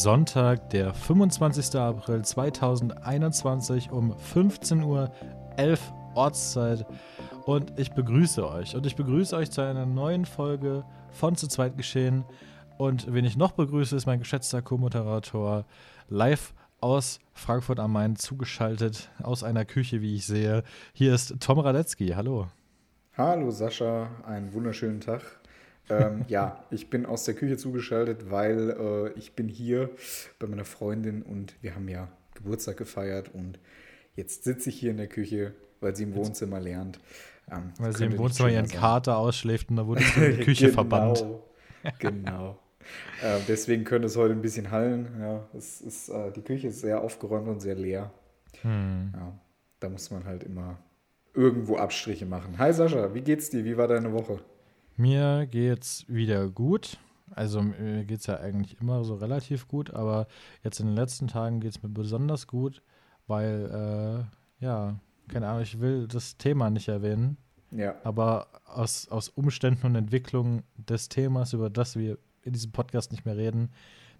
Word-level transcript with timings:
Sonntag, 0.00 0.70
der 0.70 0.94
25. 0.94 1.78
April 1.78 2.24
2021 2.24 3.90
um 3.90 4.14
15.11 4.14 4.82
Uhr 4.86 5.10
Ortszeit 6.14 6.86
und 7.44 7.78
ich 7.78 7.92
begrüße 7.92 8.48
euch. 8.48 8.74
Und 8.74 8.86
ich 8.86 8.96
begrüße 8.96 9.36
euch 9.36 9.50
zu 9.50 9.60
einer 9.60 9.84
neuen 9.84 10.24
Folge 10.24 10.84
von 11.10 11.36
Zu 11.36 11.48
zweit 11.48 11.76
geschehen. 11.76 12.24
Und 12.78 13.12
wen 13.12 13.26
ich 13.26 13.36
noch 13.36 13.52
begrüße, 13.52 13.94
ist 13.94 14.06
mein 14.06 14.20
geschätzter 14.20 14.62
Co-Moderator 14.62 15.66
live 16.08 16.54
aus 16.80 17.20
Frankfurt 17.34 17.78
am 17.78 17.92
Main 17.92 18.16
zugeschaltet, 18.16 19.10
aus 19.22 19.44
einer 19.44 19.66
Küche, 19.66 20.00
wie 20.00 20.16
ich 20.16 20.24
sehe. 20.24 20.62
Hier 20.94 21.14
ist 21.14 21.34
Tom 21.40 21.58
Radetzky. 21.58 22.08
Hallo. 22.16 22.46
Hallo 23.18 23.50
Sascha, 23.50 24.08
einen 24.24 24.54
wunderschönen 24.54 25.02
Tag. 25.02 25.39
Ähm, 25.90 26.24
ja, 26.28 26.64
ich 26.70 26.90
bin 26.90 27.06
aus 27.06 27.24
der 27.24 27.34
Küche 27.34 27.56
zugeschaltet, 27.56 28.30
weil 28.30 28.70
äh, 28.70 29.18
ich 29.18 29.34
bin 29.34 29.48
hier 29.48 29.90
bei 30.38 30.46
meiner 30.46 30.64
Freundin 30.64 31.22
und 31.22 31.54
wir 31.60 31.74
haben 31.74 31.88
ja 31.88 32.08
Geburtstag 32.34 32.76
gefeiert 32.76 33.34
und 33.34 33.58
jetzt 34.14 34.44
sitze 34.44 34.70
ich 34.70 34.78
hier 34.78 34.90
in 34.90 34.96
der 34.96 35.08
Küche, 35.08 35.54
weil 35.80 35.94
sie 35.96 36.04
im 36.04 36.14
Wohnzimmer 36.14 36.60
lernt. 36.60 37.00
Ähm, 37.50 37.72
weil 37.78 37.96
sie 37.96 38.04
im 38.04 38.18
Wohnzimmer 38.18 38.50
ihren 38.50 38.66
sein. 38.66 38.78
Kater 38.78 39.16
ausschläft 39.18 39.70
und 39.70 39.76
da 39.76 39.86
wurde 39.86 40.02
sie 40.02 40.24
in 40.24 40.36
die 40.36 40.44
Küche 40.44 40.66
genau, 40.66 40.74
verbannt. 40.74 41.24
Genau. 41.98 42.58
äh, 43.22 43.38
deswegen 43.48 43.84
könnte 43.84 44.06
es 44.06 44.14
heute 44.14 44.34
ein 44.34 44.42
bisschen 44.42 44.70
hallen. 44.70 45.08
Ja, 45.18 45.48
es 45.56 45.80
ist, 45.80 46.10
äh, 46.10 46.30
die 46.30 46.42
Küche 46.42 46.68
ist 46.68 46.80
sehr 46.80 47.00
aufgeräumt 47.00 47.48
und 47.48 47.60
sehr 47.60 47.74
leer. 47.74 48.12
Hm. 48.60 49.12
Ja, 49.14 49.32
da 49.80 49.88
muss 49.88 50.10
man 50.10 50.26
halt 50.26 50.44
immer 50.44 50.78
irgendwo 51.32 51.78
Abstriche 51.78 52.26
machen. 52.26 52.58
Hi 52.58 52.72
Sascha, 52.74 53.14
wie 53.14 53.22
geht's 53.22 53.48
dir? 53.48 53.64
Wie 53.64 53.78
war 53.78 53.88
deine 53.88 54.12
Woche? 54.12 54.40
Mir 55.00 55.46
geht's 55.46 56.04
wieder 56.08 56.50
gut. 56.50 56.98
Also 57.30 57.62
mir 57.62 58.04
geht's 58.04 58.26
ja 58.26 58.38
eigentlich 58.38 58.78
immer 58.82 59.02
so 59.02 59.14
relativ 59.14 59.66
gut, 59.66 59.94
aber 59.94 60.26
jetzt 60.62 60.78
in 60.78 60.88
den 60.88 60.94
letzten 60.94 61.26
Tagen 61.26 61.60
geht's 61.60 61.82
mir 61.82 61.88
besonders 61.88 62.46
gut, 62.46 62.82
weil, 63.26 64.28
äh, 64.60 64.62
ja, 64.62 65.00
keine 65.28 65.48
Ahnung, 65.48 65.62
ich 65.62 65.80
will 65.80 66.06
das 66.06 66.36
Thema 66.36 66.68
nicht 66.68 66.88
erwähnen. 66.88 67.38
Ja. 67.70 67.94
Aber 68.04 68.48
aus, 68.66 69.08
aus 69.08 69.30
Umständen 69.30 69.86
und 69.86 69.94
Entwicklungen 69.94 70.64
des 70.76 71.08
Themas, 71.08 71.54
über 71.54 71.70
das 71.70 71.96
wir 71.96 72.18
in 72.42 72.52
diesem 72.52 72.72
Podcast 72.72 73.10
nicht 73.10 73.24
mehr 73.24 73.38
reden, 73.38 73.70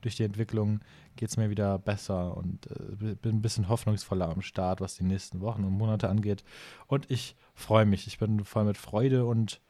durch 0.01 0.17
die 0.17 0.25
Entwicklung 0.25 0.81
geht 1.17 1.29
es 1.29 1.37
mir 1.37 1.51
wieder 1.51 1.79
besser 1.79 2.35
und 2.39 2.69
äh, 2.71 3.17
bin 3.17 3.37
ein 3.37 3.43
bisschen 3.43 3.69
hoffnungsvoller 3.69 4.31
am 4.31 4.41
Start, 4.41 4.81
was 4.81 4.95
die 4.95 5.05
nächsten 5.05 5.43
Wochen 5.43 5.63
und 5.65 5.75
Monate 5.75 6.09
angeht. 6.09 6.43
Und 6.87 7.11
ich 7.11 7.37
freue 7.53 7.85
mich. 7.85 8.07
Ich 8.07 8.19
bin 8.19 8.47
voll 8.47 8.65
mit 8.65 8.79
Freude 8.79 9.27
und 9.27 9.61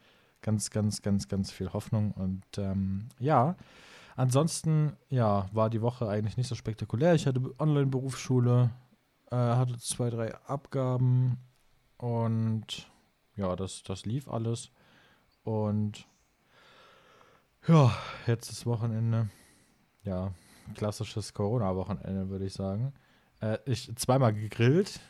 ganz, 0.42 0.70
ganz, 0.70 1.02
ganz, 1.02 1.28
ganz 1.28 1.50
viel 1.50 1.72
Hoffnung. 1.72 2.12
Und 2.12 2.44
ähm, 2.58 3.08
ja, 3.18 3.56
ansonsten, 4.16 4.96
ja, 5.08 5.48
war 5.52 5.70
die 5.70 5.82
Woche 5.82 6.08
eigentlich 6.08 6.36
nicht 6.36 6.48
so 6.48 6.54
spektakulär. 6.54 7.14
Ich 7.14 7.26
hatte 7.26 7.40
Online-Berufsschule, 7.58 8.70
äh, 9.30 9.36
hatte 9.36 9.78
zwei, 9.78 10.10
drei 10.10 10.34
Abgaben 10.46 11.38
und 11.98 12.90
ja, 13.36 13.56
das, 13.56 13.82
das 13.82 14.06
lief 14.06 14.28
alles. 14.28 14.70
Und 15.44 16.06
ja, 17.66 17.92
jetzt 18.26 18.50
ist 18.50 18.66
Wochenende. 18.66 19.28
Ja, 20.04 20.32
klassisches 20.74 21.34
Corona-Wochenende, 21.34 22.28
würde 22.28 22.46
ich 22.46 22.54
sagen. 22.54 22.92
Äh, 23.40 23.58
ich 23.66 23.94
zweimal 23.96 24.32
gegrillt 24.32 25.00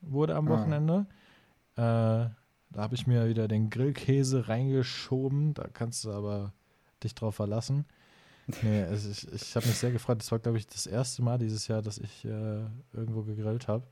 wurde 0.00 0.36
am 0.36 0.48
ah. 0.48 0.50
Wochenende. 0.50 1.06
Äh, 1.76 2.43
da 2.74 2.82
habe 2.82 2.96
ich 2.96 3.06
mir 3.06 3.28
wieder 3.28 3.46
den 3.46 3.70
Grillkäse 3.70 4.48
reingeschoben. 4.48 5.54
Da 5.54 5.68
kannst 5.72 6.04
du 6.04 6.10
aber 6.10 6.52
dich 7.02 7.14
drauf 7.14 7.36
verlassen. 7.36 7.84
Nee, 8.62 8.80
es, 8.82 9.06
ich, 9.06 9.32
ich 9.32 9.56
habe 9.56 9.66
mich 9.66 9.78
sehr 9.78 9.92
gefreut. 9.92 10.18
Das 10.18 10.32
war, 10.32 10.40
glaube 10.40 10.58
ich, 10.58 10.66
das 10.66 10.86
erste 10.86 11.22
Mal 11.22 11.38
dieses 11.38 11.68
Jahr, 11.68 11.82
dass 11.82 11.98
ich 11.98 12.24
äh, 12.24 12.64
irgendwo 12.92 13.22
gegrillt 13.22 13.68
habe. 13.68 13.84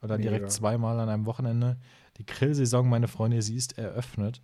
Und 0.00 0.08
dann 0.08 0.22
direkt 0.22 0.50
zweimal 0.50 0.98
an 1.00 1.08
einem 1.08 1.26
Wochenende. 1.26 1.76
Die 2.18 2.26
Grillsaison, 2.26 2.88
meine 2.88 3.08
Freunde, 3.08 3.42
sie 3.42 3.56
ist 3.56 3.76
eröffnet. 3.76 4.40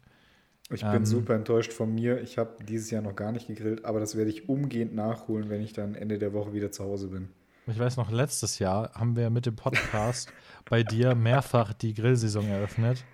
Ich 0.70 0.82
bin 0.82 0.92
ähm, 0.92 1.06
super 1.06 1.34
enttäuscht 1.34 1.72
von 1.72 1.94
mir. 1.94 2.20
Ich 2.20 2.36
habe 2.36 2.62
dieses 2.64 2.90
Jahr 2.90 3.02
noch 3.02 3.14
gar 3.14 3.32
nicht 3.32 3.46
gegrillt, 3.46 3.84
aber 3.84 4.00
das 4.00 4.16
werde 4.16 4.30
ich 4.30 4.48
umgehend 4.48 4.94
nachholen, 4.94 5.50
wenn 5.50 5.62
ich 5.62 5.72
dann 5.72 5.94
Ende 5.94 6.18
der 6.18 6.32
Woche 6.32 6.52
wieder 6.52 6.72
zu 6.72 6.84
Hause 6.84 7.08
bin. 7.08 7.28
Ich 7.66 7.78
weiß 7.78 7.96
noch, 7.96 8.10
letztes 8.10 8.58
Jahr 8.58 8.92
haben 8.94 9.16
wir 9.16 9.30
mit 9.30 9.46
dem 9.46 9.56
Podcast 9.56 10.32
bei 10.68 10.82
dir 10.82 11.14
mehrfach 11.14 11.72
die 11.72 11.94
Grillsaison 11.94 12.46
eröffnet. 12.46 13.04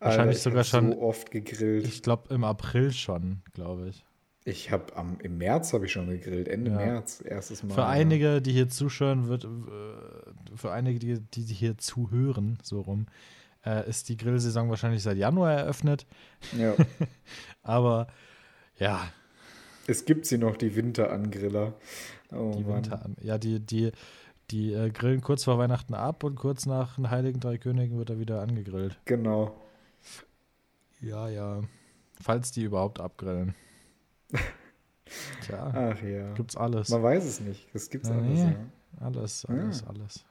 Wahrscheinlich 0.00 0.38
Alter, 0.38 0.50
sogar 0.50 0.64
schon. 0.64 0.92
so 0.92 1.00
oft 1.00 1.30
gegrillt. 1.30 1.86
Ich 1.86 2.02
glaube 2.02 2.34
im 2.34 2.44
April 2.44 2.92
schon, 2.92 3.42
glaube 3.54 3.88
ich. 3.88 4.04
Ich 4.44 4.70
habe 4.70 4.92
im 5.24 5.38
März 5.38 5.72
habe 5.72 5.86
ich 5.86 5.92
schon 5.92 6.08
gegrillt, 6.08 6.46
Ende 6.46 6.70
ja. 6.70 6.76
März, 6.76 7.20
erstes 7.24 7.64
Mal. 7.64 7.74
Für 7.74 7.86
einige, 7.86 8.40
die 8.40 8.52
hier 8.52 8.68
zuschauen, 8.68 9.26
wird 9.26 9.48
für 10.54 10.70
einige, 10.70 10.98
die, 11.00 11.20
die 11.20 11.52
hier 11.52 11.78
zuhören, 11.78 12.58
so 12.62 12.80
rum, 12.80 13.06
äh, 13.64 13.88
ist 13.88 14.08
die 14.08 14.16
Grillsaison 14.16 14.70
wahrscheinlich 14.70 15.02
seit 15.02 15.16
Januar 15.16 15.52
eröffnet. 15.52 16.06
Ja. 16.56 16.74
Aber 17.62 18.06
ja. 18.78 19.00
Es 19.88 20.04
gibt 20.04 20.26
sie 20.26 20.38
noch, 20.38 20.56
die 20.56 20.76
Winterangriller. 20.76 21.74
Oh, 22.32 22.54
die 22.56 22.66
Winter 22.66 23.04
Ja, 23.20 23.38
die, 23.38 23.60
die, 23.60 23.92
die 24.50 24.72
äh, 24.72 24.90
grillen 24.90 25.20
kurz 25.20 25.44
vor 25.44 25.58
Weihnachten 25.58 25.94
ab 25.94 26.22
und 26.24 26.36
kurz 26.36 26.66
nach 26.66 26.96
den 26.96 27.10
Heiligen 27.10 27.40
Drei 27.40 27.58
Königen 27.58 27.98
wird 27.98 28.10
er 28.10 28.18
wieder 28.18 28.40
angegrillt. 28.40 28.98
Genau. 29.04 29.56
Ja, 31.00 31.28
ja. 31.28 31.60
Falls 32.20 32.50
die 32.52 32.64
überhaupt 32.64 33.00
abgrillen. 33.00 33.54
Tja. 35.42 35.72
Ach 35.74 36.02
ja. 36.02 36.32
Gibt's 36.34 36.56
alles. 36.56 36.88
Man 36.88 37.02
weiß 37.02 37.24
es 37.24 37.40
nicht. 37.40 37.68
Das 37.72 37.90
gibt's 37.90 38.08
ja, 38.08 38.16
alles. 38.16 38.38
Ja. 38.40 38.54
Alles, 39.00 39.44
alles, 39.46 39.80
ja. 39.80 39.86
alles. 39.88 40.24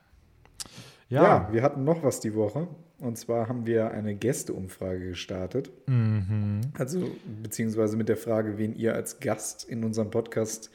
Ja. 1.07 1.23
ja, 1.23 1.53
wir 1.53 1.61
hatten 1.61 1.83
noch 1.83 2.03
was 2.03 2.19
die 2.19 2.33
Woche. 2.33 2.67
Und 2.97 3.17
zwar 3.17 3.47
haben 3.47 3.65
wir 3.65 3.91
eine 3.91 4.15
Gästeumfrage 4.15 5.09
gestartet. 5.09 5.71
Mhm. 5.87 6.61
Also, 6.77 7.09
beziehungsweise 7.43 7.97
mit 7.97 8.09
der 8.09 8.17
Frage, 8.17 8.57
wen 8.57 8.73
ihr 8.73 8.95
als 8.95 9.19
Gast 9.19 9.65
in 9.65 9.83
unserem 9.83 10.09
Podcast 10.09 10.71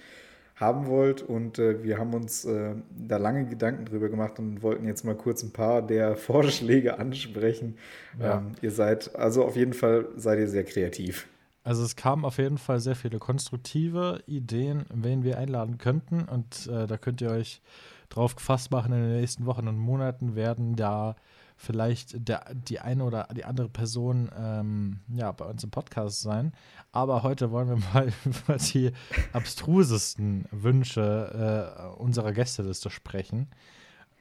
haben 0.60 0.86
wollt. 0.86 1.22
Und 1.22 1.58
äh, 1.58 1.82
wir 1.82 1.98
haben 1.98 2.14
uns 2.14 2.44
äh, 2.44 2.74
da 2.90 3.16
lange 3.16 3.46
Gedanken 3.46 3.86
drüber 3.86 4.10
gemacht 4.10 4.38
und 4.38 4.62
wollten 4.62 4.86
jetzt 4.86 5.04
mal 5.04 5.16
kurz 5.16 5.42
ein 5.42 5.52
paar 5.52 5.82
der 5.82 6.16
Vorschläge 6.16 6.98
ansprechen. 6.98 7.76
Ja. 8.20 8.38
Ähm, 8.38 8.52
ihr 8.60 8.70
seid, 8.70 9.16
also 9.16 9.44
auf 9.44 9.56
jeden 9.56 9.72
Fall 9.72 10.08
seid 10.16 10.38
ihr 10.38 10.48
sehr 10.48 10.64
kreativ. 10.64 11.26
Also 11.62 11.82
es 11.82 11.96
kamen 11.96 12.24
auf 12.24 12.38
jeden 12.38 12.58
Fall 12.58 12.80
sehr 12.80 12.96
viele 12.96 13.18
konstruktive 13.18 14.22
Ideen, 14.26 14.84
wen 14.92 15.24
wir 15.24 15.38
einladen 15.38 15.78
könnten. 15.78 16.22
Und 16.24 16.66
äh, 16.68 16.86
da 16.86 16.96
könnt 16.96 17.20
ihr 17.20 17.30
euch 17.30 17.60
drauf 18.08 18.36
gefasst 18.36 18.70
machen, 18.70 18.92
in 18.92 19.02
den 19.02 19.20
nächsten 19.20 19.46
Wochen 19.46 19.68
und 19.68 19.78
Monaten 19.78 20.34
werden 20.34 20.76
da 20.76 21.16
vielleicht 21.60 22.26
der, 22.26 22.54
die 22.54 22.80
eine 22.80 23.04
oder 23.04 23.28
die 23.36 23.44
andere 23.44 23.68
Person 23.68 24.30
ähm, 24.34 25.00
ja, 25.08 25.30
bei 25.30 25.44
uns 25.44 25.62
im 25.62 25.70
Podcast 25.70 26.22
sein. 26.22 26.52
Aber 26.90 27.22
heute 27.22 27.50
wollen 27.50 27.68
wir 27.68 27.76
mal 27.94 28.10
über 28.24 28.56
die 28.56 28.92
abstrusesten 29.34 30.46
Wünsche 30.50 31.84
äh, 31.86 32.00
unserer 32.00 32.32
Gästeliste 32.32 32.88
sprechen. 32.88 33.50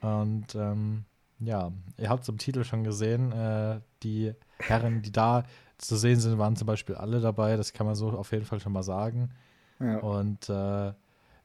Und 0.02 0.54
ähm, 0.56 1.06
ja, 1.40 1.72
ihr 1.98 2.10
habt 2.10 2.24
es 2.24 2.30
im 2.30 2.38
Titel 2.38 2.66
schon 2.66 2.84
gesehen, 2.84 3.32
äh, 3.32 3.80
die 4.04 4.34
Herren, 4.60 5.02
die 5.02 5.12
da 5.14 5.44
zu 5.78 5.96
sehen 5.96 6.20
sind, 6.20 6.38
waren 6.38 6.58
zum 6.58 6.68
Beispiel 6.68 6.96
alle 6.96 7.22
dabei. 7.22 7.56
Das 7.56 7.72
kann 7.72 7.86
man 7.86 7.96
so 7.96 8.10
auf 8.10 8.34
jeden 8.34 8.46
Fall 8.46 8.60
schon 8.60 8.74
mal 8.74 8.84
sagen. 8.84 9.32
Ja. 9.80 10.00
Und 10.00 10.50
äh, 10.50 10.92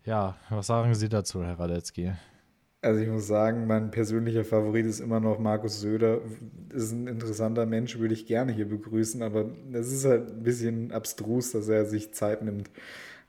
ja, 0.05 0.35
was 0.51 0.67
sagen 0.67 0.93
Sie 0.97 1.09
dazu, 1.09 1.45
Herr 1.45 1.61
Radetzky? 1.61 2.13
Also 2.85 3.01
ich 3.01 3.09
muss 3.09 3.27
sagen, 3.27 3.67
mein 3.67 3.91
persönlicher 3.91 4.45
Favorit 4.45 4.85
ist 4.85 5.01
immer 5.01 5.19
noch 5.19 5.39
Markus 5.39 5.81
Söder. 5.81 6.21
Ist 6.71 6.93
ein 6.93 7.07
interessanter 7.07 7.65
Mensch, 7.65 7.99
würde 7.99 8.13
ich 8.13 8.27
gerne 8.27 8.53
hier 8.53 8.69
begrüßen, 8.69 9.23
aber 9.23 9.47
es 9.73 9.91
ist 9.91 10.05
halt 10.05 10.29
ein 10.29 10.43
bisschen 10.43 10.93
abstrus, 10.93 11.53
dass 11.53 11.69
er 11.69 11.87
sich 11.87 12.13
Zeit 12.13 12.43
nimmt. 12.43 12.71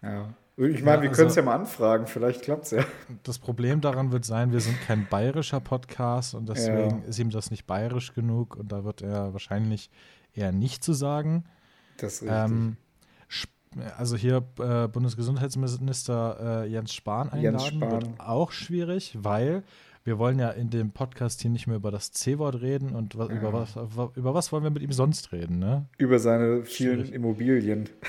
Ja. 0.03 0.33
Ich 0.57 0.83
meine, 0.83 0.97
ja, 0.97 1.01
wir 1.03 1.09
also, 1.09 1.19
können 1.19 1.29
es 1.29 1.35
ja 1.35 1.41
mal 1.41 1.55
anfragen, 1.55 2.05
vielleicht 2.05 2.41
klappt 2.41 2.65
es 2.65 2.71
ja. 2.71 2.83
Das 3.23 3.39
Problem 3.39 3.79
daran 3.79 4.11
wird 4.11 4.25
sein, 4.25 4.51
wir 4.51 4.59
sind 4.59 4.79
kein 4.81 5.07
bayerischer 5.09 5.61
Podcast 5.61 6.35
und 6.35 6.49
deswegen 6.49 7.01
ja. 7.01 7.07
ist 7.07 7.19
ihm 7.19 7.29
das 7.29 7.49
nicht 7.49 7.65
bayerisch 7.65 8.13
genug 8.13 8.57
und 8.57 8.73
da 8.73 8.83
wird 8.83 9.01
er 9.01 9.31
wahrscheinlich 9.31 9.89
eher 10.33 10.51
nicht 10.51 10.83
zu 10.83 10.91
sagen. 10.91 11.45
Das 11.97 12.15
ist 12.15 12.21
richtig. 12.23 12.37
Ähm, 12.37 12.77
also 13.97 14.15
hier 14.15 14.43
äh, 14.59 14.87
Bundesgesundheitsminister 14.87 16.63
äh, 16.63 16.69
Jens 16.69 16.93
Spahn 16.93 17.29
einladen, 17.29 17.59
Jens 17.59 17.65
Spahn. 17.67 17.91
wird 17.91 18.19
auch 18.19 18.51
schwierig, 18.51 19.17
weil 19.19 19.63
wir 20.05 20.19
wollen 20.19 20.37
ja 20.37 20.51
in 20.51 20.69
dem 20.69 20.91
Podcast 20.91 21.41
hier 21.41 21.49
nicht 21.49 21.65
mehr 21.65 21.77
über 21.77 21.89
das 21.89 22.11
C-Wort 22.11 22.61
reden 22.61 22.95
und 22.95 23.17
was, 23.17 23.29
ja. 23.29 23.35
über, 23.35 23.53
was, 23.53 23.75
über 24.15 24.33
was 24.35 24.51
wollen 24.51 24.63
wir 24.63 24.69
mit 24.69 24.83
ihm 24.83 24.91
sonst 24.91 25.31
reden, 25.31 25.57
ne? 25.57 25.87
Über 25.97 26.19
seine 26.19 26.63
vielen 26.63 26.99
Schwierig. 26.99 27.13
Immobilien. 27.13 27.89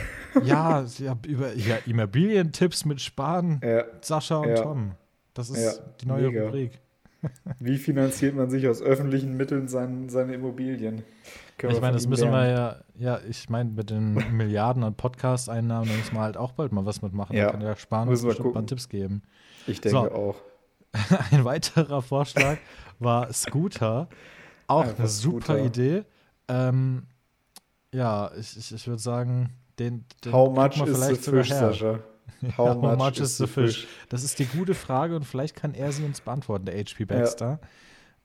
Ja, 0.44 0.84
ja, 0.98 1.16
über 1.26 1.54
ja, 1.54 1.76
Immobilientipps 1.86 2.84
mit 2.84 3.00
Spahn, 3.00 3.58
ja. 3.64 3.84
Sascha 4.02 4.36
und 4.36 4.54
Tom. 4.56 4.92
Das 5.32 5.48
ist 5.48 5.82
die 6.02 6.06
neue 6.06 6.28
Mega. 6.28 6.44
Rubrik. 6.44 6.72
Wie 7.58 7.78
finanziert 7.78 8.36
man 8.36 8.50
sich 8.50 8.68
aus 8.68 8.82
öffentlichen 8.82 9.38
Mitteln 9.38 9.66
sein, 9.66 10.10
seine 10.10 10.34
Immobilien? 10.34 11.04
Ich 11.62 11.80
meine, 11.80 11.92
das 11.92 12.06
müssen 12.06 12.30
lernen. 12.30 12.82
wir 12.96 13.06
ja, 13.06 13.16
ja, 13.18 13.20
ich 13.28 13.48
meine, 13.48 13.70
mit 13.70 13.90
den 13.90 14.14
Milliarden 14.36 14.84
an 14.84 14.94
Podcast-Einnahmen 14.94 15.88
müssen 15.96 16.14
wir 16.14 16.20
halt 16.20 16.36
auch 16.36 16.52
bald 16.52 16.72
mal 16.72 16.84
was 16.84 17.02
mitmachen. 17.02 17.36
Ja. 17.36 17.46
Da 17.46 17.50
kann 17.52 17.60
der 17.60 17.76
Spahn 17.76 18.08
uns 18.08 18.22
bestimmt 18.22 18.54
mal 18.54 18.66
Tipps 18.66 18.88
geben. 18.88 19.22
Ich 19.66 19.80
denke 19.80 19.98
so. 19.98 20.12
auch. 20.12 20.36
Ein 21.30 21.44
weiterer 21.44 22.02
Vorschlag 22.02 22.58
war 22.98 23.32
Scooter. 23.32 24.08
Auch 24.66 24.82
Einfach 24.82 24.98
eine 25.00 25.08
super 25.08 25.40
Scooter. 25.40 25.64
Idee. 25.64 26.04
Ähm, 26.48 27.06
ja, 27.92 28.30
ich, 28.38 28.56
ich, 28.56 28.72
ich 28.72 28.86
würde 28.86 29.00
sagen, 29.00 29.50
den, 29.78 30.04
den 30.24 30.32
How 30.32 30.54
much 30.54 30.80
is 30.86 30.98
the 31.06 31.14
fish, 31.30 31.50
Sascha? 31.50 32.00
How, 32.56 32.68
How 32.68 32.76
much, 32.76 32.98
much, 32.98 33.20
is 33.20 33.36
the 33.36 33.46
fish? 33.46 33.82
fish? 33.82 33.88
Das 34.08 34.24
ist 34.24 34.38
die 34.38 34.46
gute 34.46 34.74
Frage 34.74 35.16
und 35.16 35.24
vielleicht 35.24 35.56
kann 35.56 35.74
er 35.74 35.92
sie 35.92 36.04
uns 36.04 36.20
beantworten, 36.20 36.66
der 36.66 36.76
HP 36.78 37.04
Baxter. 37.04 37.60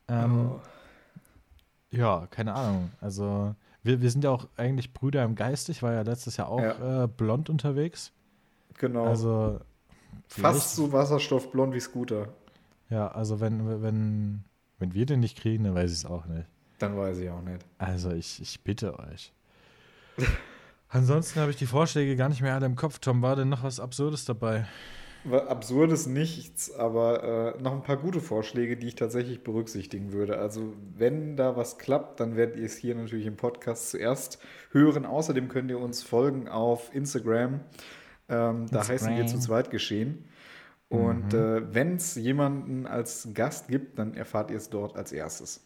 Ja. 0.09 0.25
Ähm, 0.25 0.51
oh. 0.51 0.59
Ja, 1.91 2.27
keine 2.31 2.53
Ahnung. 2.53 2.91
Also, 2.99 3.55
wir, 3.83 4.01
wir 4.01 4.09
sind 4.09 4.23
ja 4.23 4.31
auch 4.31 4.47
eigentlich 4.57 4.93
Brüder 4.93 5.23
im 5.23 5.35
Geist. 5.35 5.69
Ich 5.69 5.83
war 5.83 5.93
ja 5.93 6.01
letztes 6.01 6.37
Jahr 6.37 6.49
auch 6.49 6.61
ja. 6.61 7.03
Äh, 7.03 7.07
blond 7.07 7.49
unterwegs. 7.49 8.11
Genau. 8.77 9.05
Also, 9.05 9.59
fast 10.27 10.75
so 10.75 10.91
wasserstoffblond 10.91 11.73
wie 11.73 11.79
Scooter. 11.79 12.29
Ja, 12.89 13.09
also, 13.09 13.39
wenn, 13.39 13.81
wenn, 13.81 14.43
wenn 14.79 14.93
wir 14.93 15.05
den 15.05 15.19
nicht 15.19 15.37
kriegen, 15.37 15.63
dann 15.65 15.75
weiß 15.75 15.91
ich 15.91 15.97
es 15.97 16.05
auch 16.05 16.25
nicht. 16.25 16.47
Dann 16.79 16.97
weiß 16.97 17.17
ich 17.19 17.29
auch 17.29 17.41
nicht. 17.41 17.65
Also, 17.77 18.11
ich, 18.11 18.41
ich 18.41 18.61
bitte 18.63 18.97
euch. 18.97 19.33
Ansonsten 20.89 21.39
habe 21.39 21.51
ich 21.51 21.57
die 21.57 21.67
Vorschläge 21.67 22.15
gar 22.15 22.27
nicht 22.27 22.41
mehr 22.41 22.53
alle 22.53 22.65
im 22.65 22.75
Kopf. 22.75 22.99
Tom, 22.99 23.21
war 23.21 23.35
denn 23.35 23.49
noch 23.49 23.63
was 23.63 23.79
Absurdes 23.79 24.25
dabei? 24.25 24.65
Absurdes 25.29 26.07
nichts, 26.07 26.73
aber 26.73 27.55
äh, 27.57 27.61
noch 27.61 27.73
ein 27.73 27.83
paar 27.83 27.97
gute 27.97 28.21
Vorschläge, 28.21 28.77
die 28.77 28.87
ich 28.87 28.95
tatsächlich 28.95 29.43
berücksichtigen 29.43 30.13
würde. 30.13 30.39
Also, 30.39 30.73
wenn 30.95 31.37
da 31.37 31.55
was 31.55 31.77
klappt, 31.77 32.19
dann 32.19 32.35
werdet 32.35 32.57
ihr 32.57 32.65
es 32.65 32.77
hier 32.77 32.95
natürlich 32.95 33.27
im 33.27 33.37
Podcast 33.37 33.91
zuerst 33.91 34.39
hören. 34.71 35.05
Außerdem 35.05 35.47
könnt 35.47 35.69
ihr 35.69 35.79
uns 35.79 36.01
folgen 36.01 36.47
auf 36.47 36.93
Instagram. 36.93 37.59
Ähm, 38.29 38.65
da 38.71 38.87
heißen 38.87 39.15
wir 39.15 39.27
zu 39.27 39.39
zweit 39.39 39.69
geschehen. 39.69 40.25
Und 40.89 41.33
mhm. 41.33 41.39
äh, 41.39 41.73
wenn 41.73 41.95
es 41.95 42.15
jemanden 42.15 42.85
als 42.85 43.29
Gast 43.33 43.67
gibt, 43.67 43.99
dann 43.99 44.13
erfahrt 44.13 44.51
ihr 44.51 44.57
es 44.57 44.69
dort 44.69 44.97
als 44.97 45.11
erstes. 45.11 45.65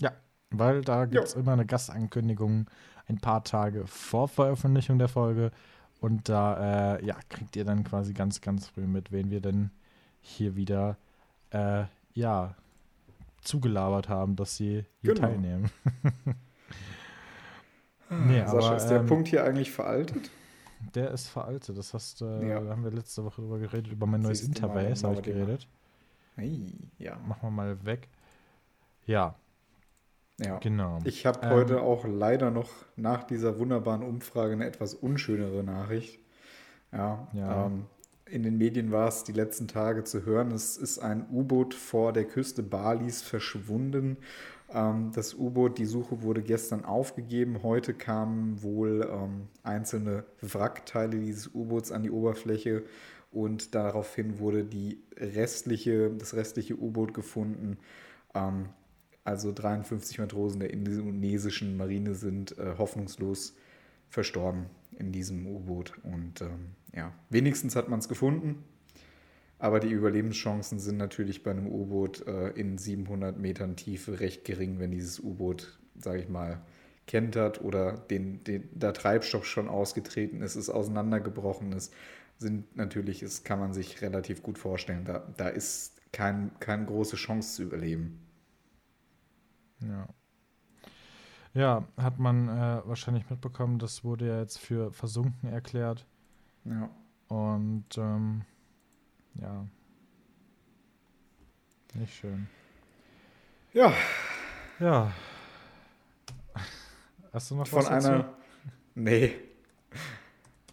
Ja, 0.00 0.12
weil 0.50 0.82
da 0.82 1.04
gibt 1.04 1.24
es 1.24 1.34
immer 1.34 1.52
eine 1.52 1.66
Gastankündigung 1.66 2.66
ein 3.06 3.18
paar 3.18 3.44
Tage 3.44 3.86
vor 3.86 4.28
Veröffentlichung 4.28 4.98
der 4.98 5.08
Folge. 5.08 5.50
Und 6.04 6.28
da 6.28 6.96
äh, 6.96 7.06
ja, 7.06 7.16
kriegt 7.30 7.56
ihr 7.56 7.64
dann 7.64 7.82
quasi 7.82 8.12
ganz, 8.12 8.42
ganz 8.42 8.68
früh 8.68 8.86
mit, 8.86 9.10
wen 9.10 9.30
wir 9.30 9.40
denn 9.40 9.70
hier 10.20 10.54
wieder 10.54 10.98
äh, 11.48 11.84
ja, 12.12 12.54
zugelabert 13.40 14.10
haben, 14.10 14.36
dass 14.36 14.54
sie 14.54 14.84
hier 15.00 15.14
genau. 15.14 15.28
teilnehmen. 15.28 15.70
nee, 18.10 18.44
Sascha, 18.44 18.66
aber, 18.66 18.76
ist 18.76 18.88
der 18.88 19.00
ähm, 19.00 19.06
Punkt 19.06 19.28
hier 19.28 19.44
eigentlich 19.44 19.70
veraltet? 19.70 20.30
Der 20.94 21.10
ist 21.10 21.28
veraltet. 21.28 21.78
Das 21.78 21.94
hast, 21.94 22.20
äh, 22.20 22.50
ja. 22.50 22.60
da 22.60 22.72
haben 22.72 22.84
wir 22.84 22.90
letzte 22.90 23.24
Woche 23.24 23.40
drüber 23.40 23.58
geredet, 23.58 23.90
über 23.90 24.06
mein 24.06 24.20
neues 24.20 24.42
Interface 24.42 25.04
habe 25.04 25.14
ich 25.14 25.22
geredet. 25.22 25.66
Hey, 26.36 26.70
ja. 26.98 27.16
Machen 27.26 27.44
wir 27.44 27.50
mal 27.50 27.82
weg. 27.86 28.10
Ja, 29.06 29.36
ja, 30.38 30.58
genau. 30.58 30.98
Ich 31.04 31.26
habe 31.26 31.46
ähm, 31.46 31.50
heute 31.52 31.82
auch 31.82 32.04
leider 32.06 32.50
noch 32.50 32.70
nach 32.96 33.24
dieser 33.24 33.58
wunderbaren 33.58 34.02
Umfrage 34.02 34.54
eine 34.54 34.66
etwas 34.66 34.94
unschönere 34.94 35.62
Nachricht. 35.62 36.20
Ja, 36.92 37.28
ja. 37.32 37.66
Ähm, 37.66 37.86
in 38.26 38.42
den 38.42 38.56
Medien 38.56 38.90
war 38.90 39.08
es 39.08 39.24
die 39.24 39.32
letzten 39.32 39.68
Tage 39.68 40.04
zu 40.04 40.24
hören. 40.24 40.50
Es 40.50 40.76
ist 40.76 40.98
ein 40.98 41.26
U-Boot 41.30 41.74
vor 41.74 42.12
der 42.12 42.24
Küste 42.24 42.62
Balis 42.62 43.22
verschwunden. 43.22 44.16
Ähm, 44.72 45.12
das 45.14 45.34
U-Boot, 45.34 45.78
die 45.78 45.84
Suche 45.84 46.22
wurde 46.22 46.42
gestern 46.42 46.84
aufgegeben. 46.84 47.62
Heute 47.62 47.94
kamen 47.94 48.62
wohl 48.62 49.08
ähm, 49.10 49.48
einzelne 49.62 50.24
Wrackteile 50.40 51.18
dieses 51.18 51.54
U-Boots 51.54 51.92
an 51.92 52.02
die 52.02 52.10
Oberfläche 52.10 52.84
und 53.30 53.74
daraufhin 53.74 54.38
wurde 54.38 54.64
die 54.64 55.02
restliche, 55.16 56.10
das 56.10 56.34
restliche 56.34 56.76
U-Boot 56.76 57.14
gefunden. 57.14 57.78
Ähm, 58.34 58.68
also 59.24 59.52
53 59.52 60.18
Matrosen 60.18 60.60
der 60.60 60.70
indonesischen 60.70 61.76
Marine 61.76 62.14
sind 62.14 62.56
äh, 62.58 62.74
hoffnungslos 62.76 63.54
verstorben 64.10 64.66
in 64.98 65.12
diesem 65.12 65.46
U-Boot. 65.46 65.94
Und 66.02 66.42
ähm, 66.42 66.74
ja, 66.94 67.12
wenigstens 67.30 67.74
hat 67.74 67.88
man 67.88 67.98
es 67.98 68.08
gefunden. 68.08 68.62
Aber 69.58 69.80
die 69.80 69.90
Überlebenschancen 69.90 70.78
sind 70.78 70.98
natürlich 70.98 71.42
bei 71.42 71.52
einem 71.52 71.66
U-Boot 71.66 72.26
äh, 72.26 72.50
in 72.50 72.76
700 72.76 73.38
Metern 73.38 73.76
Tiefe 73.76 74.20
recht 74.20 74.44
gering, 74.44 74.78
wenn 74.78 74.90
dieses 74.90 75.20
U-Boot, 75.20 75.78
sage 75.98 76.20
ich 76.20 76.28
mal, 76.28 76.60
kentert 77.06 77.62
oder 77.62 77.92
den, 77.92 78.44
den, 78.44 78.68
der 78.72 78.92
Treibstoff 78.92 79.46
schon 79.46 79.68
ausgetreten 79.68 80.42
ist, 80.42 80.56
es 80.56 80.70
auseinandergebrochen 80.70 81.72
ist, 81.72 81.92
sind 82.38 82.76
natürlich, 82.76 83.20
das 83.20 83.44
kann 83.44 83.58
man 83.58 83.72
sich 83.72 84.02
relativ 84.02 84.42
gut 84.42 84.58
vorstellen. 84.58 85.04
Da, 85.04 85.26
da 85.36 85.48
ist 85.48 86.00
kein, 86.12 86.50
keine 86.60 86.86
große 86.86 87.16
Chance 87.16 87.56
zu 87.56 87.62
überleben. 87.62 88.23
Ja. 89.88 90.08
Ja, 91.54 91.84
hat 91.96 92.18
man 92.18 92.48
äh, 92.48 92.82
wahrscheinlich 92.84 93.30
mitbekommen, 93.30 93.78
das 93.78 94.02
wurde 94.02 94.26
ja 94.26 94.40
jetzt 94.40 94.58
für 94.58 94.92
versunken 94.92 95.48
erklärt. 95.48 96.04
Ja. 96.64 96.90
Und 97.28 97.96
ähm, 97.96 98.42
ja. 99.34 99.64
Nicht 101.94 102.14
schön. 102.14 102.48
Ja. 103.72 103.92
Ja. 104.80 105.12
Hast 107.32 107.50
du 107.50 107.54
noch 107.54 107.68
Von 107.68 107.78
was 107.78 107.88
dazu? 107.88 108.08
einer. 108.08 108.34
Nee. 108.96 109.36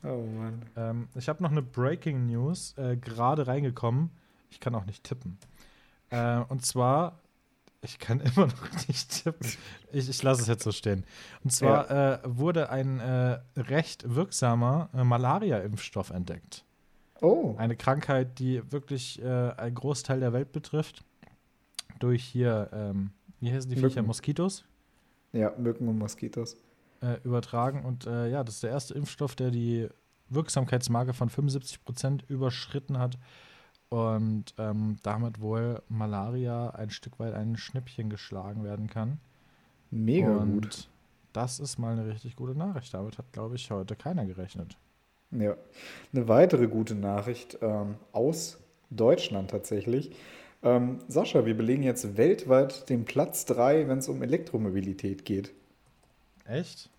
Oh 0.04 0.26
Mann. 0.26 0.66
Ähm, 0.76 1.08
ich 1.14 1.30
habe 1.30 1.44
noch 1.44 1.52
eine 1.52 1.62
Breaking 1.62 2.26
News 2.26 2.76
äh, 2.78 2.98
gerade 2.98 3.46
reingekommen. 3.46 4.10
Ich 4.50 4.60
kann 4.60 4.74
auch 4.74 4.86
nicht 4.86 5.04
tippen. 5.04 5.38
Äh, 6.10 6.40
und 6.50 6.66
zwar 6.66 7.20
ich 7.82 8.00
kann 8.00 8.20
immer 8.36 8.48
noch 8.48 8.88
nicht 8.88 9.24
tippen. 9.24 9.48
Ich, 9.92 10.10
ich 10.10 10.24
lasse 10.24 10.42
es 10.42 10.48
jetzt 10.48 10.64
so 10.64 10.72
stehen. 10.72 11.06
Und 11.44 11.52
zwar 11.52 11.90
ja. 11.90 12.14
äh, 12.16 12.20
wurde 12.26 12.70
ein 12.70 13.00
äh, 13.00 13.40
recht 13.58 14.16
wirksamer 14.16 14.90
äh, 14.94 15.04
Malaria-Impfstoff 15.04 16.12
entdeckt. 16.12 16.64
Oh. 17.22 17.56
Eine 17.58 17.76
Krankheit, 17.76 18.40
die 18.40 18.62
wirklich 18.72 19.22
äh, 19.22 19.52
einen 19.52 19.76
Großteil 19.76 20.20
der 20.20 20.34
Welt 20.34 20.52
betrifft. 20.52 21.04
Durch 22.00 22.24
hier, 22.24 22.70
ähm, 22.74 23.12
wie 23.40 23.52
heißen 23.52 23.70
die 23.70 23.76
Mücken. 23.76 23.90
Viecher? 23.90 24.04
Moskitos? 24.04 24.66
Ja, 25.34 25.54
Mücken 25.58 25.88
und 25.88 25.98
Moskitos. 25.98 26.58
Äh, 27.02 27.18
übertragen. 27.24 27.84
Und 27.84 28.06
ja, 28.06 28.44
das 28.44 28.56
ist 28.56 28.64
der 28.64 28.70
erste 28.70 28.94
Impfstoff, 28.94 29.36
der 29.36 29.50
die 29.50 29.88
Wirksamkeitsmarke 30.30 31.14
von 31.14 31.30
75 31.30 31.84
Prozent 31.84 32.24
überschritten 32.28 33.00
hat 33.00 33.18
und 33.92 34.54
ähm, 34.58 34.98
damit 35.04 35.42
wohl 35.42 35.82
Malaria 35.90 36.70
ein 36.70 36.92
Stück 36.92 37.20
weit 37.20 37.34
ein 37.34 37.58
Schnippchen 37.58 38.10
geschlagen 38.10 38.64
werden 38.64 38.88
kann. 38.88 39.20
Mega 39.92 40.38
und 40.38 40.62
gut. 40.62 40.90
Das 41.34 41.60
ist 41.60 41.78
mal 41.78 41.92
eine 41.92 42.08
richtig 42.08 42.38
gute 42.38 42.58
Nachricht. 42.58 42.94
Damit 42.94 43.18
hat, 43.18 43.34
glaube 43.34 43.56
ich, 43.56 43.70
heute 43.70 43.98
keiner 43.98 44.26
gerechnet. 44.26 44.78
Ja. 45.32 45.58
Eine 46.14 46.28
weitere 46.30 46.68
gute 46.68 46.96
Nachricht 46.96 47.58
ähm, 47.62 47.96
aus 48.14 48.60
Deutschland 48.90 49.52
tatsächlich. 49.52 50.12
Ähm, 50.64 51.00
Sascha, 51.10 51.46
wir 51.46 51.58
belegen 51.58 51.84
jetzt 51.84 52.16
weltweit 52.16 52.90
den 52.90 53.04
Platz 53.04 53.46
3, 53.46 53.90
wenn 53.90 53.98
es 53.98 54.08
um 54.08 54.24
Elektromobilität 54.24 55.26
geht. 55.26 55.52
Echt? 56.46 56.90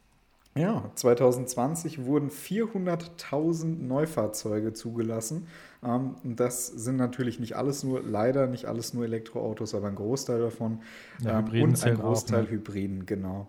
Ja, 0.55 0.91
2020 0.97 2.05
wurden 2.05 2.29
400.000 2.29 3.83
Neufahrzeuge 3.83 4.75
zugelassen. 4.75 5.47
Ähm, 5.83 6.17
das 6.25 6.67
sind 6.67 6.97
natürlich 6.97 7.41
nicht 7.41 7.57
alles 7.57 7.85
nur, 7.85 8.03
leider 8.03 8.47
nicht 8.47 8.67
alles 8.67 8.93
nur 8.93 9.05
Elektroautos, 9.05 9.75
aber 9.75 9.89
ein 9.89 9.95
Großteil 9.95 10.41
davon. 10.41 10.83
Ja, 11.21 11.39
ähm, 11.39 11.47
und 11.63 11.83
ein 11.85 11.97
Großteil 11.97 12.41
auch, 12.41 12.45
ne? 12.45 12.51
Hybriden, 12.51 13.07
genau. 13.07 13.49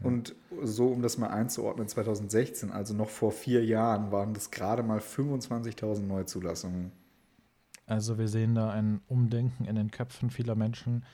Ja. 0.00 0.06
Und 0.06 0.36
so, 0.62 0.86
um 0.86 1.02
das 1.02 1.18
mal 1.18 1.28
einzuordnen, 1.28 1.88
2016, 1.88 2.70
also 2.70 2.94
noch 2.94 3.08
vor 3.08 3.32
vier 3.32 3.64
Jahren, 3.64 4.12
waren 4.12 4.32
das 4.32 4.52
gerade 4.52 4.84
mal 4.84 5.00
25.000 5.00 6.02
Neuzulassungen. 6.02 6.92
Also 7.86 8.16
wir 8.18 8.28
sehen 8.28 8.54
da 8.54 8.70
ein 8.70 9.00
Umdenken 9.08 9.64
in 9.64 9.74
den 9.74 9.90
Köpfen 9.90 10.30
vieler 10.30 10.54
Menschen, 10.54 11.04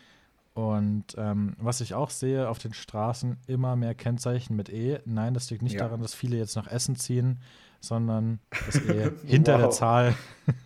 und 0.55 1.07
ähm, 1.17 1.57
was 1.59 1.81
ich 1.81 1.95
auch 1.95 2.11
sehe 2.11 2.49
auf 2.49 2.59
den 2.59 2.73
Straßen, 2.73 3.39
immer 3.49 3.75
mehr 3.75 3.97
Kennzeichen 3.97 4.55
mit 4.55 4.69
E. 4.69 5.01
Nein, 5.05 5.35
das 5.35 5.51
liegt 5.51 5.63
nicht 5.63 5.75
ja. 5.75 5.81
daran, 5.81 6.01
dass 6.01 6.15
viele 6.15 6.37
jetzt 6.37 6.55
nach 6.55 6.69
Essen 6.69 6.95
ziehen, 6.95 7.41
sondern 7.81 8.39
das 8.67 8.77
E 8.77 9.11
hinter 9.27 9.59
der 9.59 9.71
Zahl. 9.71 10.15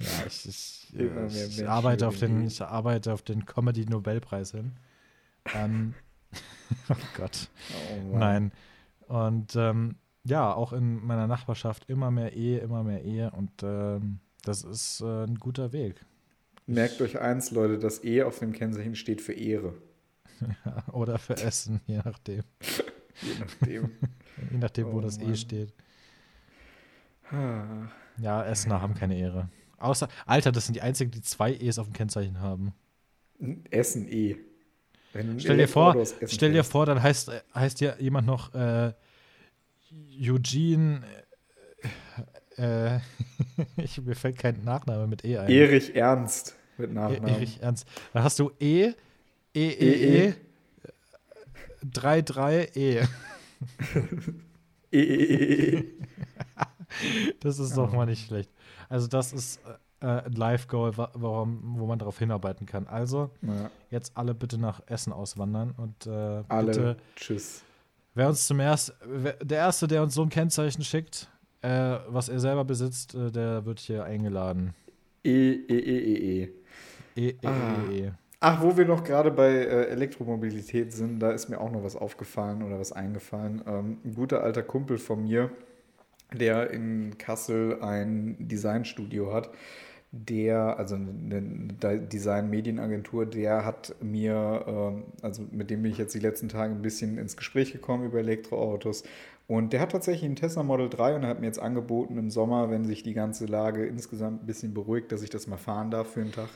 ja, 0.00 0.26
ich, 0.26 0.48
ich, 0.48 0.92
ich, 0.92 1.58
ich 1.58 1.68
arbeite 1.68 2.08
auf 2.08 2.18
den, 2.18 2.48
ich 2.48 2.60
arbeite 2.60 3.12
auf 3.12 3.22
den 3.22 3.46
Comedy-Nobelpreis 3.46 4.50
hin. 4.50 4.72
Ähm, 5.54 5.94
oh 6.88 6.94
Gott. 7.16 7.48
Oh 7.92 8.18
Nein. 8.18 8.50
Und 9.06 9.54
ähm, 9.54 9.96
ja, 10.24 10.52
auch 10.52 10.72
in 10.72 11.04
meiner 11.06 11.28
Nachbarschaft 11.28 11.88
immer 11.88 12.10
mehr 12.10 12.36
E, 12.36 12.58
immer 12.58 12.82
mehr 12.82 13.04
E. 13.04 13.28
Und 13.28 13.62
ähm, 13.62 14.18
das 14.42 14.64
ist 14.64 15.00
äh, 15.00 15.26
ein 15.26 15.38
guter 15.38 15.72
Weg. 15.72 16.04
Merkt 16.66 17.00
euch 17.00 17.20
eins, 17.20 17.50
Leute, 17.50 17.78
das 17.78 18.02
E 18.04 18.22
auf 18.22 18.38
dem 18.38 18.52
Kennzeichen 18.52 18.96
steht 18.96 19.20
für 19.20 19.34
Ehre. 19.34 19.74
oder 20.92 21.18
für 21.18 21.36
Essen, 21.36 21.80
je 21.86 22.00
nachdem. 22.04 22.42
je 23.22 23.34
nachdem. 23.38 23.90
je 24.50 24.58
nachdem, 24.58 24.86
wo 24.86 24.98
oh, 24.98 25.00
das 25.00 25.18
e 25.18 25.22
Mann. 25.22 25.32
E 25.32 25.36
steht. 25.36 25.74
Ja, 28.18 28.44
Essener 28.44 28.80
haben 28.80 28.94
keine 28.94 29.18
Ehre. 29.18 29.48
Außer, 29.78 30.08
Alter, 30.24 30.52
das 30.52 30.66
sind 30.66 30.74
die 30.74 30.82
einzigen, 30.82 31.10
die 31.10 31.22
zwei 31.22 31.52
E's 31.52 31.78
auf 31.78 31.86
dem 31.86 31.92
Kennzeichen 31.92 32.40
haben. 32.40 32.72
Essen 33.70 34.08
E. 34.08 34.36
Stell 35.38 35.58
dir 35.58 35.68
vor, 35.68 36.04
stell 36.26 36.52
dir 36.52 36.64
vor, 36.64 36.86
dann 36.86 37.02
heißt, 37.02 37.30
heißt 37.54 37.80
ja 37.80 37.96
jemand 37.98 38.26
noch 38.26 38.52
äh, 38.54 38.92
Eugene. 40.20 41.02
Äh, 42.56 42.98
ich, 43.76 44.00
mir 44.00 44.14
fällt 44.14 44.38
kein 44.38 44.62
Nachname 44.64 45.06
mit 45.06 45.24
E 45.24 45.38
ein. 45.38 45.50
Erich 45.50 45.94
Ernst 45.94 46.56
mit 46.78 46.90
e, 46.90 46.92
Nachnamen. 46.94 47.28
Erich 47.28 47.60
Ernst. 47.62 47.86
Da 48.12 48.22
hast 48.22 48.38
du 48.38 48.50
E, 48.60 48.92
E, 49.54 49.68
E, 49.68 50.28
E, 50.28 50.34
3, 51.84 52.22
3, 52.22 52.70
E. 52.74 52.98
E, 54.90 54.98
E, 54.98 54.98
E, 55.00 55.76
E. 55.76 55.84
Das 57.40 57.58
ist 57.58 57.76
doch 57.76 57.92
mal 57.92 58.06
nicht 58.06 58.26
schlecht. 58.26 58.50
Also, 58.88 59.08
das 59.08 59.32
ist 59.32 59.60
äh, 60.00 60.06
ein 60.06 60.32
Live-Goal, 60.32 60.96
wo 61.14 61.44
man 61.44 61.98
darauf 61.98 62.18
hinarbeiten 62.18 62.66
kann. 62.66 62.86
Also, 62.86 63.30
ja. 63.42 63.70
jetzt 63.90 64.16
alle 64.16 64.34
bitte 64.34 64.58
nach 64.58 64.80
Essen 64.86 65.12
auswandern 65.12 65.74
und 65.76 66.06
äh, 66.06 66.44
alle. 66.48 66.66
Bitte, 66.66 66.96
Tschüss. 67.16 67.62
Wer 68.14 68.28
uns 68.28 68.46
zum 68.46 68.60
ersten, 68.60 68.92
der 69.42 69.58
Erste, 69.58 69.88
der 69.88 70.02
uns 70.02 70.14
so 70.14 70.22
ein 70.22 70.28
Kennzeichen 70.28 70.84
schickt, 70.84 71.28
äh, 71.64 71.98
was 72.08 72.28
er 72.28 72.40
selber 72.40 72.64
besitzt, 72.64 73.14
äh, 73.14 73.30
der 73.30 73.64
wird 73.64 73.80
hier 73.80 74.04
eingeladen. 74.04 74.74
E, 75.24 75.52
E, 75.52 75.78
E, 75.78 75.98
E, 75.98 76.42
E. 76.42 76.48
E, 77.16 77.28
E, 77.30 77.36
ah. 77.46 77.90
E, 77.90 77.98
E. 78.00 78.12
Ach, 78.40 78.62
wo 78.62 78.76
wir 78.76 78.84
noch 78.84 79.04
gerade 79.04 79.30
bei 79.30 79.48
äh, 79.48 79.86
Elektromobilität 79.86 80.92
sind, 80.92 81.18
da 81.20 81.30
ist 81.30 81.48
mir 81.48 81.58
auch 81.58 81.70
noch 81.70 81.82
was 81.82 81.96
aufgefallen 81.96 82.62
oder 82.62 82.78
was 82.78 82.92
eingefallen. 82.92 83.62
Ähm, 83.66 83.98
ein 84.04 84.14
guter 84.14 84.42
alter 84.42 84.62
Kumpel 84.62 84.98
von 84.98 85.22
mir, 85.22 85.50
der 86.30 86.70
in 86.70 87.16
Kassel 87.16 87.80
ein 87.80 88.36
Designstudio 88.38 89.32
hat, 89.32 89.50
der, 90.16 90.78
also 90.78 90.94
eine 90.94 91.42
Design-Medienagentur, 91.98 93.26
der 93.26 93.64
hat 93.64 93.96
mir, 94.00 94.64
ähm, 94.66 95.04
also 95.22 95.42
mit 95.50 95.70
dem 95.70 95.82
bin 95.82 95.90
ich 95.90 95.98
jetzt 95.98 96.14
die 96.14 96.20
letzten 96.20 96.48
Tage 96.48 96.72
ein 96.72 96.82
bisschen 96.82 97.18
ins 97.18 97.36
Gespräch 97.36 97.72
gekommen 97.72 98.04
über 98.04 98.20
Elektroautos. 98.20 99.02
Und 99.46 99.72
der 99.72 99.80
hat 99.80 99.92
tatsächlich 99.92 100.24
einen 100.24 100.36
Tesla 100.36 100.62
Model 100.62 100.88
3 100.88 101.16
und 101.16 101.26
hat 101.26 101.40
mir 101.40 101.46
jetzt 101.46 101.58
angeboten 101.58 102.16
im 102.16 102.30
Sommer, 102.30 102.70
wenn 102.70 102.84
sich 102.84 103.02
die 103.02 103.12
ganze 103.12 103.46
Lage 103.46 103.84
insgesamt 103.84 104.42
ein 104.42 104.46
bisschen 104.46 104.72
beruhigt, 104.72 105.12
dass 105.12 105.22
ich 105.22 105.30
das 105.30 105.46
mal 105.46 105.58
fahren 105.58 105.90
darf 105.90 106.12
für 106.12 106.20
einen 106.20 106.32
Tag. 106.32 106.48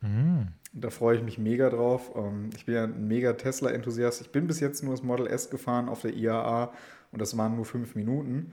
Mhm. 0.00 0.48
Da 0.72 0.90
freue 0.90 1.16
ich 1.16 1.22
mich 1.22 1.38
mega 1.38 1.70
drauf. 1.70 2.10
Ähm, 2.16 2.50
ich 2.56 2.66
bin 2.66 2.74
ja 2.74 2.84
ein 2.84 3.06
mega 3.06 3.32
Tesla-Enthusiast. 3.34 4.20
Ich 4.20 4.32
bin 4.32 4.46
bis 4.46 4.60
jetzt 4.60 4.82
nur 4.82 4.92
das 4.92 5.02
Model 5.02 5.26
S 5.28 5.48
gefahren 5.48 5.88
auf 5.88 6.02
der 6.02 6.14
IAA 6.14 6.72
und 7.12 7.22
das 7.22 7.36
waren 7.38 7.56
nur 7.56 7.64
fünf 7.64 7.94
Minuten. 7.94 8.52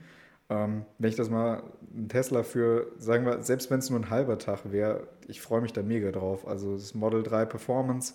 Ähm, 0.50 0.84
wenn 0.98 1.10
ich 1.10 1.16
das 1.16 1.30
mal 1.30 1.62
einen 1.94 2.08
Tesla 2.08 2.42
für, 2.42 2.92
sagen 2.98 3.24
wir, 3.24 3.42
selbst 3.42 3.70
wenn 3.70 3.78
es 3.78 3.90
nur 3.90 3.98
ein 3.98 4.10
halber 4.10 4.38
Tag 4.38 4.70
wäre, 4.70 5.08
ich 5.26 5.40
freue 5.40 5.60
mich 5.60 5.72
da 5.72 5.82
mega 5.82 6.10
drauf. 6.10 6.46
Also 6.46 6.72
das 6.72 6.94
Model 6.94 7.22
3 7.22 7.46
Performance, 7.46 8.14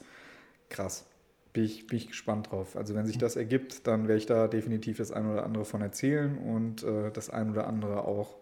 krass. 0.70 1.06
Bin 1.54 1.64
ich, 1.64 1.88
bin 1.88 1.98
ich 1.98 2.08
gespannt 2.08 2.52
drauf. 2.52 2.76
Also 2.76 2.94
wenn 2.94 3.08
sich 3.08 3.18
das 3.18 3.36
ergibt, 3.36 3.88
dann 3.88 4.08
werde 4.08 4.20
ich 4.20 4.28
da 4.28 4.48
definitiv 4.48 4.98
das 4.98 5.12
ein 5.12 5.26
oder 5.26 5.44
andere 5.44 5.66
von 5.66 5.82
erzählen 5.82 6.38
und 6.38 6.84
äh, 6.84 7.12
das 7.12 7.32
ein 7.32 7.50
oder 7.50 7.66
andere 7.66 8.06
auch 8.06 8.38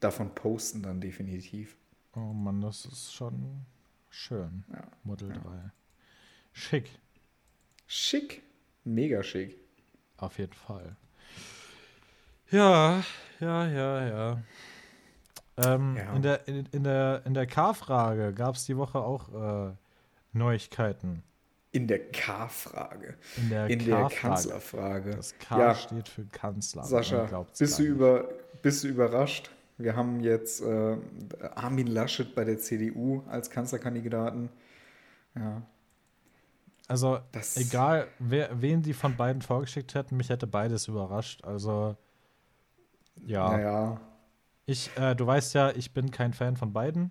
davon 0.00 0.34
posten 0.34 0.82
dann 0.82 1.00
definitiv. 1.00 1.76
Oh 2.14 2.20
Mann, 2.34 2.60
das 2.60 2.84
ist 2.84 3.14
schon 3.14 3.64
schön. 4.10 4.64
Ja. 4.70 4.82
Model 5.02 5.30
ja. 5.30 5.38
3. 5.38 5.72
Schick. 6.52 6.90
Schick. 7.86 8.42
Mega 8.84 9.22
schick. 9.22 9.58
Auf 10.18 10.38
jeden 10.38 10.52
Fall. 10.52 10.96
Ja, 12.52 13.02
ja, 13.40 13.66
ja, 13.66 14.06
ja. 14.06 14.42
Ähm, 15.56 15.96
ja. 15.96 16.12
In 16.14 16.22
der, 16.22 16.48
in, 16.48 16.66
in 16.72 16.84
der, 16.84 17.22
in 17.24 17.34
der 17.34 17.46
K-Frage 17.46 18.32
gab 18.34 18.54
es 18.56 18.66
die 18.66 18.76
Woche 18.76 18.98
auch 18.98 19.68
äh, 19.68 19.72
Neuigkeiten. 20.32 21.22
In 21.72 21.86
der 21.86 22.10
K-Frage. 22.10 23.16
In 23.38 23.48
der, 23.48 23.66
in 23.68 23.84
der 23.84 24.08
Kanzlerfrage. 24.08 25.16
Das 25.16 25.38
K 25.38 25.58
ja. 25.58 25.74
steht 25.74 26.08
für 26.08 26.24
Kanzler. 26.26 26.84
Sascha, 26.84 27.46
bist 27.58 27.78
du, 27.78 27.82
über, 27.82 28.28
bist 28.60 28.84
du 28.84 28.88
überrascht? 28.88 29.50
Wir 29.78 29.96
haben 29.96 30.20
jetzt 30.20 30.60
äh, 30.62 30.96
Armin 31.54 31.86
Laschet 31.86 32.34
bei 32.34 32.44
der 32.44 32.58
CDU 32.58 33.22
als 33.28 33.48
Kanzlerkandidaten. 33.48 34.50
Ja. 35.34 35.62
Also, 36.86 37.20
das 37.32 37.56
egal, 37.56 38.08
wer, 38.18 38.60
wen 38.60 38.82
die 38.82 38.92
von 38.92 39.16
beiden 39.16 39.40
vorgeschickt 39.40 39.94
hätten, 39.94 40.18
mich 40.18 40.28
hätte 40.28 40.46
beides 40.46 40.88
überrascht. 40.88 41.42
Also, 41.44 41.96
ja. 43.24 43.50
Naja. 43.50 44.00
Ich, 44.66 44.90
äh, 44.96 45.14
du 45.14 45.26
weißt 45.26 45.54
ja, 45.54 45.70
ich 45.70 45.92
bin 45.92 46.10
kein 46.10 46.32
Fan 46.32 46.56
von 46.56 46.72
beiden. 46.72 47.10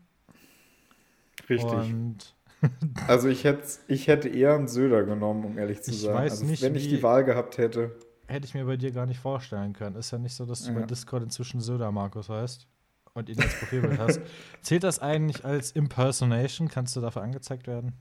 Richtig. 1.50 1.72
Und 1.72 2.36
also 3.08 3.28
ich 3.28 3.44
hätte, 3.44 3.68
ich 3.88 4.08
hätte 4.08 4.30
eher 4.30 4.56
einen 4.56 4.68
Söder 4.68 5.04
genommen, 5.04 5.46
um 5.46 5.58
ehrlich 5.58 5.82
zu 5.82 5.92
ich 5.92 6.02
sein. 6.02 6.14
Weiß 6.14 6.32
also 6.34 6.46
nicht, 6.46 6.62
wenn 6.62 6.76
ich 6.76 6.88
die 6.88 7.04
Wahl 7.04 7.24
gehabt 7.24 7.58
hätte. 7.58 7.98
Hätte 8.28 8.46
ich 8.46 8.54
mir 8.54 8.66
bei 8.66 8.78
dir 8.78 8.92
gar 8.92 9.06
nicht 9.06 9.20
vorstellen 9.20 9.74
können. 9.74 9.96
Ist 9.96 10.12
ja 10.12 10.18
nicht 10.18 10.36
so, 10.36 10.46
dass 10.46 10.64
du 10.64 10.72
ja. 10.72 10.80
bei 10.80 10.86
Discord 10.86 11.24
inzwischen 11.24 11.60
Söder 11.60 11.92
Markus 11.92 12.30
heißt 12.30 12.68
und 13.14 13.30
ihn 13.30 13.42
als 13.42 13.60
Profilbild 13.60 14.00
hast. 14.00 14.22
Zählt 14.62 14.84
das 14.84 15.00
eigentlich 15.00 15.44
als 15.44 15.72
Impersonation? 15.72 16.70
Kannst 16.70 16.96
du 16.96 17.02
dafür 17.02 17.24
angezeigt 17.24 17.68
werden? 17.68 17.94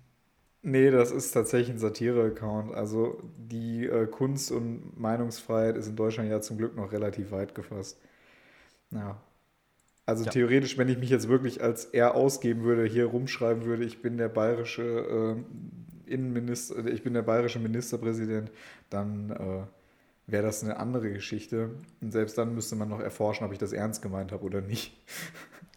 Nee, 0.62 0.90
das 0.90 1.10
ist 1.10 1.32
tatsächlich 1.32 1.70
ein 1.70 1.78
Satire-Account. 1.78 2.74
Also 2.74 3.22
die 3.38 3.86
äh, 3.86 4.06
Kunst- 4.06 4.52
und 4.52 4.98
Meinungsfreiheit 4.98 5.76
ist 5.76 5.88
in 5.88 5.96
Deutschland 5.96 6.28
ja 6.28 6.40
zum 6.40 6.58
Glück 6.58 6.76
noch 6.76 6.92
relativ 6.92 7.30
weit 7.30 7.54
gefasst. 7.54 7.98
Ja. 8.90 9.20
Also 10.04 10.24
ja. 10.24 10.30
theoretisch, 10.30 10.76
wenn 10.76 10.88
ich 10.88 10.98
mich 10.98 11.08
jetzt 11.08 11.28
wirklich 11.28 11.62
als 11.62 11.86
er 11.86 12.14
ausgeben 12.14 12.64
würde, 12.64 12.84
hier 12.84 13.06
rumschreiben 13.06 13.64
würde, 13.64 13.84
ich 13.84 14.02
bin 14.02 14.18
der 14.18 14.28
bayerische 14.28 15.36
äh, 16.06 16.12
Innenminister, 16.12 16.84
ich 16.86 17.02
bin 17.02 17.14
der 17.14 17.22
bayerische 17.22 17.60
Ministerpräsident, 17.60 18.50
dann 18.90 19.30
äh, 19.30 19.62
wäre 20.26 20.42
das 20.42 20.62
eine 20.62 20.78
andere 20.78 21.12
Geschichte. 21.12 21.70
Und 22.00 22.10
selbst 22.12 22.36
dann 22.36 22.54
müsste 22.54 22.76
man 22.76 22.88
noch 22.88 23.00
erforschen, 23.00 23.46
ob 23.46 23.52
ich 23.52 23.58
das 23.58 23.72
ernst 23.72 24.02
gemeint 24.02 24.32
habe 24.32 24.44
oder 24.44 24.60
nicht. 24.60 24.96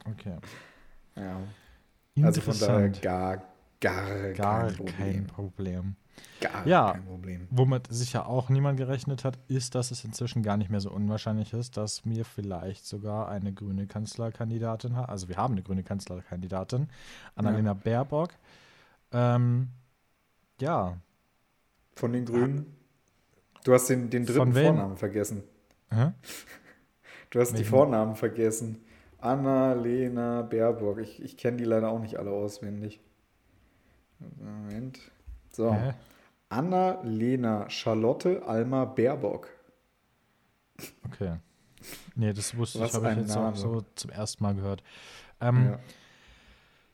Okay. 0.06 0.36
Ja. 1.16 1.40
Also 2.26 2.42
von 2.42 2.60
daher 2.60 2.90
gar, 2.90 3.53
Gar, 3.84 4.32
Gar 4.32 4.68
kein, 4.68 4.76
Problem. 4.76 4.96
kein 4.98 5.28
Problem. 5.28 5.96
Gar 6.40 6.66
ja, 6.66 6.92
kein 6.94 7.06
Problem. 7.06 7.48
Womit 7.52 7.88
sicher 7.90 8.28
auch 8.28 8.48
niemand 8.48 8.78
gerechnet 8.78 9.26
hat, 9.26 9.38
ist, 9.50 9.76
dass 9.76 9.92
es 9.92 10.06
inzwischen 10.06 10.42
gar 10.42 10.56
nicht 10.56 10.70
mehr 10.70 10.80
so 10.80 10.90
unwahrscheinlich 10.90 11.52
ist, 11.52 11.76
dass 11.76 12.06
mir 12.06 12.24
vielleicht 12.24 12.86
sogar 12.86 13.28
eine 13.28 13.52
grüne 13.52 13.86
Kanzlerkandidatin 13.86 14.96
hat. 14.96 15.10
Also 15.10 15.28
wir 15.28 15.36
haben 15.36 15.56
eine 15.56 15.64
grüne 15.64 15.84
Kanzlerkandidatin, 15.84 16.88
Annalena 17.36 17.72
ja. 17.72 17.74
Baerbock. 17.74 18.30
Ähm, 19.12 19.68
ja. 20.62 20.98
Von 21.96 22.14
den 22.14 22.24
Grünen? 22.24 22.66
Du 23.66 23.74
hast 23.74 23.90
den, 23.90 24.10
den 24.10 24.26
dritten 24.26 24.54
Vornamen 24.54 24.96
vergessen. 24.98 25.44
Hä? 25.90 26.12
Du 27.30 27.40
hast 27.40 27.54
Welchen? 27.54 27.64
die 27.64 27.70
Vornamen 27.70 28.16
vergessen. 28.16 28.86
Annalena 29.18 30.44
Baerbock. 30.44 31.00
Ich, 31.00 31.20
ich 31.20 31.36
kenne 31.36 31.58
die 31.58 31.64
leider 31.64 31.90
auch 31.90 31.98
nicht 31.98 32.20
alle 32.20 32.30
auswendig. 32.30 33.02
Moment. 34.40 35.00
So. 35.52 35.74
Hä? 35.74 35.94
Anna-Lena 36.50 37.70
Charlotte 37.70 38.44
Alma 38.46 38.86
Baerbock. 38.86 39.50
Okay. 41.06 41.38
Nee, 42.16 42.34
das 42.34 42.56
wusste 42.56 42.80
Was 42.80 42.92
ich, 42.92 42.96
habe 42.96 43.12
ich 43.12 43.18
jetzt 43.18 43.36
Name. 43.36 43.48
auch 43.50 43.56
so 43.56 43.84
zum 43.96 44.12
ersten 44.12 44.44
Mal 44.44 44.56
gehört. 44.56 44.84
Ähm, 45.42 45.78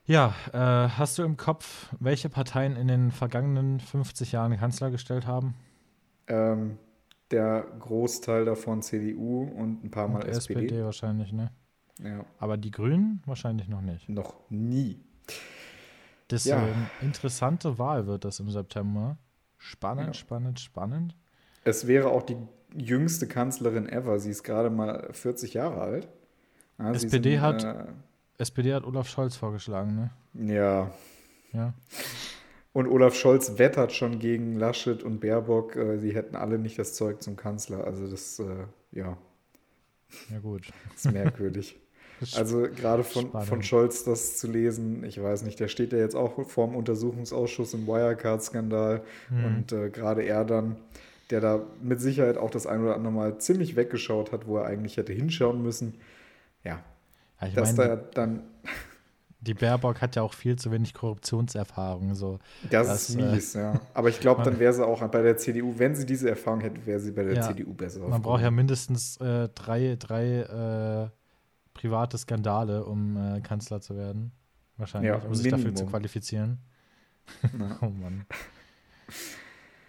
ja, 0.06 0.34
ja 0.52 0.84
äh, 0.86 0.88
hast 0.90 1.18
du 1.18 1.22
im 1.22 1.36
Kopf, 1.36 1.94
welche 2.00 2.28
Parteien 2.28 2.76
in 2.76 2.88
den 2.88 3.10
vergangenen 3.10 3.80
50 3.80 4.32
Jahren 4.32 4.56
Kanzler 4.56 4.90
gestellt 4.90 5.26
haben? 5.26 5.54
Ähm, 6.26 6.78
der 7.30 7.66
Großteil 7.78 8.44
davon 8.44 8.82
CDU 8.82 9.44
und 9.44 9.84
ein 9.84 9.90
paar 9.90 10.08
Mal 10.08 10.22
und 10.22 10.28
SPD. 10.28 10.64
SPD 10.64 10.84
wahrscheinlich, 10.84 11.32
ne? 11.32 11.50
Ja. 12.02 12.24
Aber 12.38 12.56
die 12.56 12.70
Grünen 12.70 13.22
wahrscheinlich 13.26 13.68
noch 13.68 13.82
nicht. 13.82 14.08
Noch 14.08 14.34
nie. 14.48 15.00
Deswegen, 16.30 16.56
ja. 16.56 16.90
interessante 17.02 17.78
Wahl 17.78 18.06
wird 18.06 18.24
das 18.24 18.40
im 18.40 18.50
September. 18.50 19.18
Spannend, 19.58 20.08
ja. 20.08 20.14
spannend, 20.14 20.60
spannend. 20.60 21.16
Es 21.64 21.86
wäre 21.86 22.08
auch 22.08 22.22
die 22.22 22.36
jüngste 22.74 23.26
Kanzlerin 23.26 23.88
ever. 23.88 24.18
Sie 24.18 24.30
ist 24.30 24.42
gerade 24.42 24.70
mal 24.70 25.08
40 25.12 25.54
Jahre 25.54 25.80
alt. 25.80 26.08
Ja, 26.78 26.92
SPD, 26.92 27.32
sind, 27.32 27.40
hat, 27.42 27.64
äh, 27.64 27.84
SPD 28.38 28.72
hat 28.72 28.84
Olaf 28.84 29.08
Scholz 29.08 29.36
vorgeschlagen, 29.36 29.94
ne? 29.94 30.54
Ja. 30.54 30.90
Ja. 31.52 31.74
Und 32.72 32.86
Olaf 32.86 33.14
Scholz 33.14 33.58
wettert 33.58 33.92
schon 33.92 34.20
gegen 34.20 34.56
Laschet 34.56 35.02
und 35.02 35.20
Baerbock. 35.20 35.76
Äh, 35.76 35.98
sie 35.98 36.14
hätten 36.14 36.36
alle 36.36 36.58
nicht 36.58 36.78
das 36.78 36.94
Zeug 36.94 37.22
zum 37.22 37.36
Kanzler. 37.36 37.84
Also 37.84 38.08
das, 38.08 38.38
äh, 38.38 38.66
ja. 38.92 39.18
Ja, 40.30 40.38
gut. 40.38 40.70
Das 40.92 41.04
ist 41.04 41.12
merkwürdig. 41.12 41.76
Also 42.36 42.62
gerade 42.62 43.04
von, 43.04 43.30
von 43.30 43.62
Scholz 43.62 44.04
das 44.04 44.36
zu 44.36 44.50
lesen, 44.50 45.04
ich 45.04 45.22
weiß 45.22 45.42
nicht, 45.42 45.58
der 45.58 45.68
steht 45.68 45.92
ja 45.92 45.98
jetzt 45.98 46.14
auch 46.14 46.46
vor 46.48 46.66
dem 46.66 46.76
Untersuchungsausschuss 46.76 47.74
im 47.74 47.86
Wirecard-Skandal 47.86 49.02
mhm. 49.30 49.44
und 49.44 49.72
äh, 49.72 49.90
gerade 49.90 50.22
er 50.22 50.44
dann, 50.44 50.76
der 51.30 51.40
da 51.40 51.62
mit 51.82 52.00
Sicherheit 52.00 52.36
auch 52.36 52.50
das 52.50 52.66
ein 52.66 52.82
oder 52.82 52.94
andere 52.94 53.12
Mal 53.12 53.38
ziemlich 53.38 53.76
weggeschaut 53.76 54.32
hat, 54.32 54.46
wo 54.46 54.58
er 54.58 54.66
eigentlich 54.66 54.96
hätte 54.96 55.12
hinschauen 55.12 55.62
müssen. 55.62 55.94
Ja, 56.64 56.82
ja 57.40 57.48
dass 57.54 57.76
meine, 57.76 57.96
da 57.96 57.96
dann 57.96 58.42
die 59.40 59.54
Baerbock 59.54 60.02
hat 60.02 60.16
ja 60.16 60.22
auch 60.22 60.34
viel 60.34 60.56
zu 60.56 60.70
wenig 60.70 60.92
Korruptionserfahrung. 60.92 62.14
So. 62.14 62.38
Das, 62.70 62.86
das 62.86 63.08
ist 63.08 63.16
mies, 63.16 63.54
äh, 63.54 63.60
ja. 63.60 63.80
Aber 63.94 64.10
ich 64.10 64.20
glaube, 64.20 64.42
dann 64.42 64.58
wäre 64.58 64.72
sie 64.72 64.86
auch 64.86 65.00
bei 65.08 65.22
der 65.22 65.36
CDU, 65.38 65.74
wenn 65.78 65.94
sie 65.94 66.04
diese 66.04 66.28
Erfahrung 66.28 66.60
hätte, 66.60 66.84
wäre 66.84 67.00
sie 67.00 67.12
bei 67.12 67.24
der 67.24 67.34
ja, 67.34 67.42
CDU 67.42 67.72
besser. 67.72 68.00
Man 68.00 68.20
braucht 68.20 68.42
ja 68.42 68.50
mindestens 68.50 69.16
äh, 69.18 69.48
drei, 69.54 69.96
drei 69.98 71.08
äh, 71.08 71.19
private 71.80 72.18
Skandale, 72.18 72.84
um 72.84 73.16
äh, 73.16 73.40
Kanzler 73.40 73.80
zu 73.80 73.96
werden. 73.96 74.32
Wahrscheinlich, 74.76 75.08
ja, 75.08 75.18
um 75.18 75.34
sich 75.34 75.44
Minimum. 75.44 75.64
dafür 75.64 75.76
zu 75.76 75.86
qualifizieren. 75.86 76.58
oh 77.80 77.88
Mann. 77.88 78.26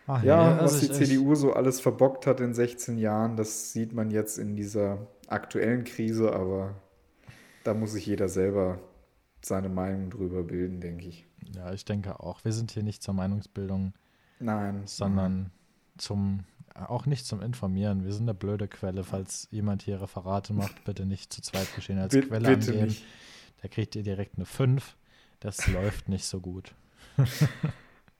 Ach, 0.07 0.23
ja, 0.23 0.57
ja 0.57 0.63
was 0.63 0.79
die 0.79 0.91
CDU 0.91 1.35
so 1.35 1.53
alles 1.53 1.79
verbockt 1.79 2.27
hat 2.27 2.39
in 2.39 2.53
16 2.53 2.97
Jahren, 2.97 3.35
das 3.37 3.71
sieht 3.71 3.93
man 3.93 4.11
jetzt 4.11 4.37
in 4.37 4.55
dieser 4.55 5.07
aktuellen 5.27 5.83
Krise, 5.83 6.33
aber 6.33 6.75
da 7.63 7.73
muss 7.73 7.93
sich 7.93 8.05
jeder 8.05 8.27
selber 8.27 8.79
seine 9.43 9.69
Meinung 9.69 10.09
drüber 10.09 10.43
bilden, 10.43 10.81
denke 10.81 11.07
ich. 11.07 11.25
Ja, 11.55 11.73
ich 11.73 11.85
denke 11.85 12.19
auch. 12.19 12.43
Wir 12.43 12.53
sind 12.53 12.71
hier 12.71 12.83
nicht 12.83 13.01
zur 13.03 13.13
Meinungsbildung. 13.13 13.93
Nein. 14.39 14.83
Sondern 14.85 15.41
nein. 15.43 15.51
zum, 15.97 16.43
auch 16.75 17.05
nicht 17.05 17.25
zum 17.25 17.41
Informieren. 17.41 18.05
Wir 18.05 18.13
sind 18.13 18.23
eine 18.23 18.33
blöde 18.33 18.67
Quelle. 18.67 19.03
Falls 19.03 19.47
jemand 19.51 19.83
hier 19.83 20.01
Referate 20.01 20.53
macht, 20.53 20.83
bitte 20.83 21.05
nicht 21.05 21.31
zu 21.33 21.41
zweit 21.41 21.73
geschehen 21.75 21.99
als 21.99 22.13
B 22.13 22.21
Quelle 22.21 22.55
bitte 22.55 22.71
angehen. 22.71 22.87
Nicht. 22.87 23.05
Da 23.61 23.67
kriegt 23.67 23.95
ihr 23.95 24.03
direkt 24.03 24.37
eine 24.37 24.45
5. 24.45 24.95
Das 25.39 25.67
läuft 25.67 26.09
nicht 26.09 26.25
so 26.25 26.39
gut. 26.39 26.73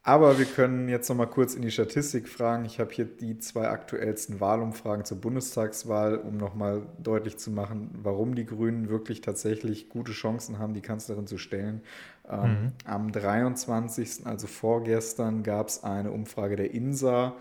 Aber 0.04 0.40
wir 0.40 0.46
können 0.46 0.90
jetzt 0.90 1.10
noch 1.10 1.16
mal 1.16 1.28
kurz 1.28 1.54
in 1.54 1.62
die 1.62 1.70
Statistik 1.70 2.28
fragen. 2.28 2.66
Ich 2.66 2.80
habe 2.80 2.92
hier 2.92 3.06
die 3.06 3.38
zwei 3.38 3.68
aktuellsten 3.70 4.40
Wahlumfragen 4.40 5.06
zur 5.06 5.22
Bundestagswahl, 5.22 6.18
um 6.18 6.38
noch 6.38 6.56
mal 6.56 6.82
deutlich 6.98 7.38
zu 7.38 7.52
machen, 7.52 7.92
warum 8.02 8.34
die 8.34 8.48
Grünen 8.48 8.90
wirklich 8.90 9.22
tatsächlich 9.22 9.90
gute 9.90 10.12
Chancen 10.12 10.58
haben, 10.58 10.74
die 10.74 10.82
Kanzlerin 10.82 11.28
zu 11.28 11.38
stellen. 11.38 11.82
Ähm, 12.28 12.42
mhm. 12.42 12.72
Am 12.86 13.12
23., 13.12 14.26
also 14.26 14.48
vorgestern, 14.48 15.44
gab 15.44 15.68
es 15.68 15.84
eine 15.84 16.10
Umfrage 16.10 16.56
der 16.56 16.74
INSA. 16.74 17.36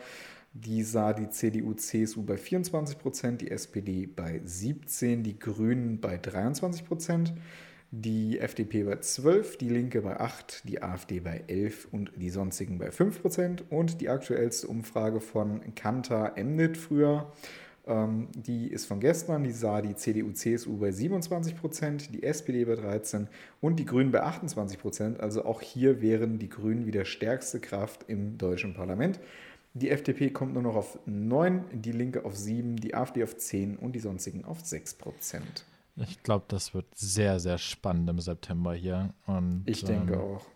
Die 0.52 0.83
sah 0.83 1.12
die 1.12 1.30
CDU-CSU 1.30 2.23
bei 2.23 2.37
24 2.37 2.99
Prozent, 2.99 3.40
die 3.40 3.50
SPD 3.50 4.07
bei 4.07 4.40
17, 4.45 5.23
die 5.23 5.38
Grünen 5.38 6.00
bei 6.00 6.19
23 6.19 6.85
Prozent 6.85 7.35
die 7.90 8.38
FDP 8.38 8.85
bei 8.85 8.97
12, 8.97 9.57
die 9.59 9.69
Linke 9.69 10.02
bei 10.02 10.19
8, 10.19 10.62
die 10.69 10.83
AfD 10.83 11.21
bei 11.21 11.42
11 11.49 11.88
und 11.90 12.12
die 12.16 12.30
sonstigen 12.30 12.78
bei 12.78 12.92
5 12.92 13.21
Prozent. 13.21 13.64
Und 13.71 14.00
die 14.00 14.09
aktuellste 14.09 14.69
Umfrage 14.69 15.21
von 15.21 15.75
Kantar 15.75 16.38
Emnit 16.38 16.76
früher, 16.76 17.33
ähm, 17.88 18.28
die 18.37 18.69
ist 18.69 18.87
von 18.87 19.00
gestern, 19.00 19.42
die 19.42 19.50
sah 19.50 19.83
die 19.83 19.97
CDU-CSU 19.97 20.76
bei 20.76 20.92
27 20.92 21.57
Prozent, 21.57 22.14
die 22.14 22.23
SPD 22.23 22.64
bei 22.64 22.76
13 22.76 23.26
und 23.61 23.80
die 23.80 23.87
Grünen 23.87 24.12
bei 24.12 24.23
28 24.23 24.78
Prozent. 24.78 25.19
Also 25.19 25.45
auch 25.45 25.61
hier 25.61 26.00
wären 26.00 26.38
die 26.38 26.49
Grünen 26.49 26.87
wieder 26.87 27.04
stärkste 27.04 27.59
Kraft 27.59 28.04
im 28.07 28.38
deutschen 28.38 28.73
Parlament. 28.73 29.19
Die 29.74 29.90
FDP 29.90 30.30
kommt 30.30 30.54
nur 30.54 30.62
noch 30.62 30.74
auf 30.74 30.98
9, 31.06 31.64
die 31.72 31.92
Linke 31.92 32.24
auf 32.24 32.36
7, 32.36 32.76
die 32.76 32.94
AfD 32.94 33.22
auf 33.22 33.36
10 33.36 33.76
und 33.76 33.92
die 33.92 34.00
sonstigen 34.00 34.44
auf 34.44 34.60
6 34.60 34.94
Prozent. 34.94 35.64
Ich 35.96 36.22
glaube, 36.22 36.44
das 36.48 36.74
wird 36.74 36.86
sehr, 36.94 37.38
sehr 37.40 37.58
spannend 37.58 38.08
im 38.10 38.18
September 38.20 38.74
hier. 38.74 39.14
Und, 39.26 39.62
ich 39.66 39.84
denke 39.84 40.14
ähm, 40.14 40.20
auch. 40.20 40.46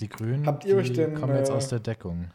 Die 0.00 0.08
Grünen 0.08 0.46
habt 0.46 0.64
ihr 0.64 0.76
euch 0.76 0.92
denn, 0.92 1.14
kommen 1.14 1.36
jetzt 1.36 1.50
äh, 1.50 1.52
aus 1.52 1.68
der 1.68 1.80
Deckung. 1.80 2.30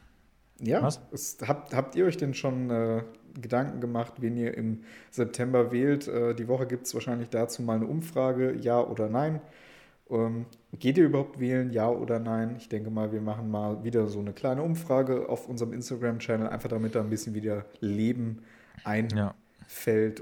Ja, 0.62 0.88
es, 1.12 1.38
habt, 1.46 1.74
habt 1.74 1.96
ihr 1.96 2.06
euch 2.06 2.18
denn 2.18 2.34
schon 2.34 2.70
äh, 2.70 3.04
Gedanken 3.40 3.82
gemacht, 3.82 4.14
wen 4.20 4.38
ihr 4.38 4.56
im 4.56 4.84
September 5.12 5.72
wählt? 5.72 6.08
Äh, 6.08 6.36
die 6.36 6.48
Woche 6.48 6.68
gibt 6.68 6.88
es 6.88 6.94
wahrscheinlich 6.94 7.30
dazu 7.30 7.62
mal 7.62 7.76
eine 7.76 7.88
Umfrage, 7.88 8.56
ja 8.56 8.82
oder 8.82 9.10
nein. 9.10 9.42
Ähm, 10.10 10.46
geht 10.74 10.98
ihr 10.98 11.06
überhaupt 11.06 11.40
wählen, 11.40 11.72
ja 11.72 11.90
oder 11.90 12.20
nein? 12.20 12.56
Ich 12.58 12.70
denke 12.70 12.90
mal, 12.90 13.12
wir 13.12 13.22
machen 13.22 13.50
mal 13.52 13.84
wieder 13.84 14.08
so 14.08 14.20
eine 14.20 14.34
kleine 14.34 14.64
Umfrage 14.64 15.30
auf 15.30 15.48
unserem 15.48 15.74
Instagram-Channel, 15.74 16.48
einfach 16.48 16.70
damit 16.70 16.96
da 16.96 17.02
ein 17.02 17.10
bisschen 17.10 17.34
wieder 17.36 17.66
Leben 17.80 18.44
ein. 18.84 19.10
Ja. 19.10 19.36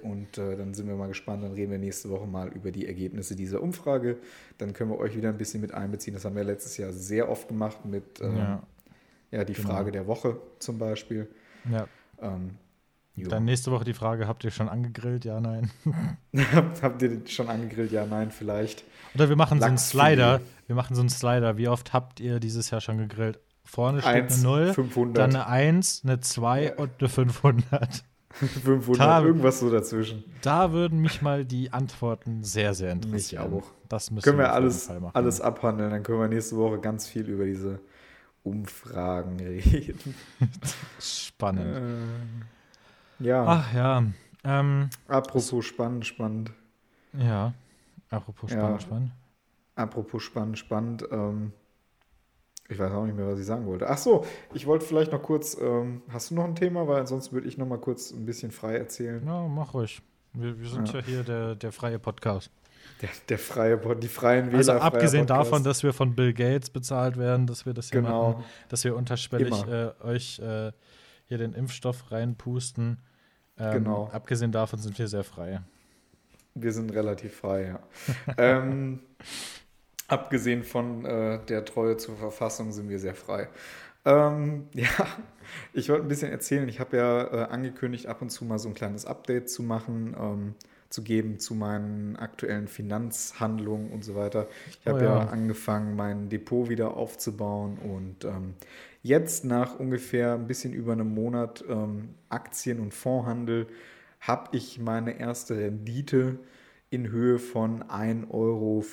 Und 0.04 0.38
äh, 0.38 0.58
dann 0.58 0.74
sind 0.74 0.90
wir 0.90 0.96
mal 0.96 1.08
gespannt. 1.08 1.42
Dann 1.42 1.54
reden 1.54 1.72
wir 1.72 1.78
nächste 1.78 2.10
Woche 2.10 2.28
mal 2.28 2.50
über 2.50 2.72
die 2.72 2.86
Ergebnisse 2.86 3.34
dieser 3.34 3.62
Umfrage. 3.62 4.18
Dann 4.58 4.74
können 4.74 4.92
wir 4.92 5.00
euch 5.00 5.16
wieder 5.16 5.30
ein 5.30 5.38
bisschen 5.38 5.62
mit 5.62 5.74
einbeziehen. 5.74 6.14
Das 6.14 6.26
haben 6.26 6.36
wir 6.36 6.44
letztes 6.44 6.76
Jahr 6.76 6.92
sehr 6.92 7.30
oft 7.30 7.48
gemacht 7.48 7.86
mit 7.86 8.20
ähm, 8.20 8.36
ja. 8.36 8.64
ja. 9.32 9.44
die 9.46 9.54
genau. 9.54 9.70
Frage 9.70 9.92
der 9.94 10.06
Woche 10.06 10.38
zum 10.60 10.78
Beispiel. 10.78 11.30
Ja. 11.72 11.88
Ähm, 12.22 12.56
dann 13.26 13.46
nächste 13.46 13.72
Woche 13.72 13.84
die 13.84 13.94
Frage, 13.94 14.28
habt 14.28 14.44
ihr 14.44 14.52
schon 14.52 14.70
angegrillt? 14.70 15.26
Ja, 15.26 15.40
nein. 15.40 15.72
habt 16.82 17.02
ihr 17.02 17.22
schon 17.26 17.50
angegrillt? 17.50 17.92
Ja, 17.92 18.06
nein, 18.06 18.32
vielleicht. 18.32 18.84
Oder 19.16 19.30
wir 19.30 19.36
machen 19.36 19.60
Lachs 19.60 19.66
so 19.66 19.68
einen 19.68 19.78
Slider. 19.78 20.42
Wir 20.68 20.76
machen 20.76 20.96
so 20.96 21.02
einen 21.02 21.10
Slider. 21.10 21.58
Wie 21.58 21.68
oft 21.68 21.94
habt 21.94 22.20
ihr 22.20 22.40
dieses 22.40 22.70
Jahr 22.70 22.82
schon 22.82 22.98
gegrillt? 22.98 23.40
Vorne 23.64 24.02
steht 24.02 24.14
Eins, 24.14 24.40
eine 24.40 24.66
0, 24.68 24.74
500. 24.74 25.18
dann 25.18 25.36
eine 25.36 25.48
1, 25.48 26.04
eine 26.06 26.20
2 26.20 26.64
ja. 26.64 26.76
und 26.76 26.92
eine 27.00 27.10
500. 27.10 28.04
500, 28.32 29.00
da, 29.00 29.24
irgendwas 29.24 29.60
so 29.60 29.70
dazwischen. 29.70 30.24
Da 30.42 30.72
würden 30.72 31.00
mich 31.00 31.22
mal 31.22 31.44
die 31.44 31.74
Antworten 31.74 32.44
sehr, 32.44 32.74
sehr 32.74 32.92
interessieren. 32.92 33.52
Mich 33.52 33.60
auch. 33.60 33.72
Das 33.90 34.12
müssen 34.12 34.24
können 34.24 34.38
wir, 34.38 34.46
wir 34.46 34.54
alles, 34.54 34.90
alles 35.14 35.42
abhandeln. 35.42 35.92
Dann 35.92 36.04
können 36.04 36.20
wir 36.20 36.28
nächste 36.28 36.56
Woche 36.58 36.80
ganz 36.80 37.08
viel 37.08 37.28
über 37.28 37.46
diese 37.46 37.80
Umfragen 38.44 39.40
reden. 39.40 40.16
spannend. 41.00 41.76
Äh, 41.76 42.57
ja. 43.20 43.46
Ach 43.46 43.74
ja. 43.74 44.04
Ähm, 44.44 44.90
apropos 45.08 45.66
spannend, 45.66 46.06
spannend. 46.06 46.52
Ja. 47.14 47.54
Apropos 48.10 48.52
spannend, 48.52 48.82
ja. 48.82 48.88
spannend. 48.88 49.12
Apropos 49.76 50.24
spannend, 50.24 50.58
spannend. 50.58 51.04
Ähm, 51.12 51.52
ich 52.70 52.80
weiß 52.80 52.92
auch 52.92 53.06
nicht 53.06 53.16
mehr, 53.16 53.28
was 53.28 53.40
ich 53.40 53.46
sagen 53.46 53.66
wollte. 53.66 53.90
Ach 53.90 53.98
so, 53.98 54.26
ich 54.54 54.66
wollte 54.68 54.86
vielleicht 54.86 55.12
noch 55.12 55.22
kurz, 55.22 55.58
ähm, 55.60 56.02
hast 56.10 56.32
du 56.32 56.36
noch 56.36 56.44
ein 56.44 56.56
Thema? 56.56 56.88
Weil 56.88 57.00
ansonsten 57.00 57.34
würde 57.34 57.48
ich 57.48 57.58
noch 57.58 57.68
mal 57.68 57.80
kurz 57.80 58.12
ein 58.12 58.26
bisschen 58.26 58.52
frei 58.52 58.76
erzählen. 58.76 59.26
Ja, 59.26 59.48
mach 59.48 59.74
ruhig. 59.74 60.02
Wir, 60.34 60.60
wir 60.60 60.70
sind 60.70 60.90
ja. 60.90 61.00
ja, 61.00 61.06
hier 61.06 61.24
der, 61.24 61.56
der 61.56 61.72
freie 61.72 62.00
Podcast. 62.00 62.52
Der, 63.02 63.10
der 63.30 63.40
freie 63.40 63.78
die 63.96 64.08
freien 64.08 64.48
Wähler. 64.48 64.58
Also 64.58 64.72
abgesehen 64.74 65.28
davon, 65.28 65.64
dass 65.64 65.84
wir 65.84 65.94
von 65.94 66.16
Bill 66.16 66.34
Gates 66.34 66.70
bezahlt 66.70 67.18
werden, 67.18 67.46
dass 67.46 67.66
wir 67.66 67.74
das 67.74 67.90
hier 67.90 68.02
genau. 68.02 68.32
machen, 68.32 68.44
dass 68.70 68.84
wir 68.84 68.96
unterschwellig 68.96 69.54
äh, 69.68 69.92
euch 70.04 70.40
äh, 70.40 70.72
hier 71.28 71.38
den 71.38 71.54
Impfstoff 71.54 72.12
reinpusten. 72.12 73.00
Ähm, 73.58 73.74
genau. 73.74 74.10
Abgesehen 74.12 74.52
davon 74.52 74.80
sind 74.80 74.98
wir 74.98 75.08
sehr 75.08 75.24
frei. 75.24 75.62
Wir 76.56 76.74
sind 76.74 76.92
relativ 76.94 77.36
frei, 77.36 77.68
ja. 77.68 77.80
ähm, 78.38 79.00
Abgesehen 80.08 80.64
von 80.64 81.04
äh, 81.06 81.40
der 81.46 81.66
Treue 81.66 81.98
zur 81.98 82.16
Verfassung 82.16 82.72
sind 82.72 82.88
wir 82.88 83.00
sehr 83.00 83.16
frei. 83.16 83.50
Ähm, 84.06 84.68
ja, 84.74 84.88
ich 85.74 85.90
wollte 85.90 86.06
ein 86.06 86.08
bisschen 86.08 86.32
erzählen. 86.32 86.68
Ich 86.70 86.80
habe 86.80 86.96
ja 86.96 87.24
äh, 87.24 87.44
angekündigt, 87.50 88.08
ab 88.08 88.22
und 88.22 88.30
zu 88.30 88.46
mal 88.46 88.58
so 88.58 88.70
ein 88.70 88.74
kleines 88.74 89.06
Update 89.06 89.50
zu 89.50 89.64
machen, 89.64 90.16
ähm, 90.18 90.56
zu 90.90 91.04
geben 91.04 91.40
zu 91.40 91.54
meinen 91.56 92.16
aktuellen 92.16 92.68
Finanzhandlungen 92.68 93.92
und 93.92 94.04
so 94.04 94.16
weiter. 94.16 94.48
Ich 94.70 94.88
habe 94.88 95.00
oh, 95.00 95.04
ja. 95.04 95.20
ja. 95.20 95.28
angefangen, 95.30 95.96
mein 95.96 96.30
Depot 96.30 96.70
wieder 96.70 96.96
aufzubauen 96.96 97.78
und 97.78 98.26
ähm, 98.26 98.54
jetzt 99.04 99.46
nach 99.46 99.80
ungefähr 99.80 100.34
ein 100.34 100.48
bisschen 100.48 100.74
über 100.74 100.94
einem 100.94 101.14
Monat 101.14 101.64
ähm, 101.70 102.16
Aktien- 102.30 102.80
und 102.80 102.94
Fondshandel 102.94 103.68
habe 104.20 104.56
ich 104.56 104.80
meine 104.80 105.20
erste 105.20 105.58
Rendite 105.58 106.40
in 106.90 107.10
Höhe 107.10 107.40
von 107.40 107.84
1,95 107.84 108.30
Euro. 108.32 108.84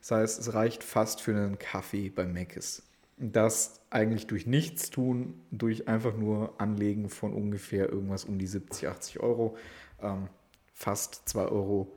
Das 0.00 0.10
heißt, 0.10 0.40
es 0.40 0.54
reicht 0.54 0.82
fast 0.82 1.20
für 1.20 1.32
einen 1.32 1.58
Kaffee 1.58 2.10
bei 2.10 2.26
Mc's. 2.26 2.82
Das 3.18 3.80
eigentlich 3.90 4.26
durch 4.26 4.46
nichts 4.46 4.88
tun, 4.88 5.34
durch 5.50 5.88
einfach 5.88 6.16
nur 6.16 6.54
Anlegen 6.58 7.10
von 7.10 7.34
ungefähr 7.34 7.90
irgendwas 7.90 8.24
um 8.24 8.38
die 8.38 8.46
70, 8.46 8.88
80 8.88 9.20
Euro, 9.20 9.56
ähm, 10.00 10.28
fast 10.80 11.28
2 11.28 11.42
Euro 11.48 11.92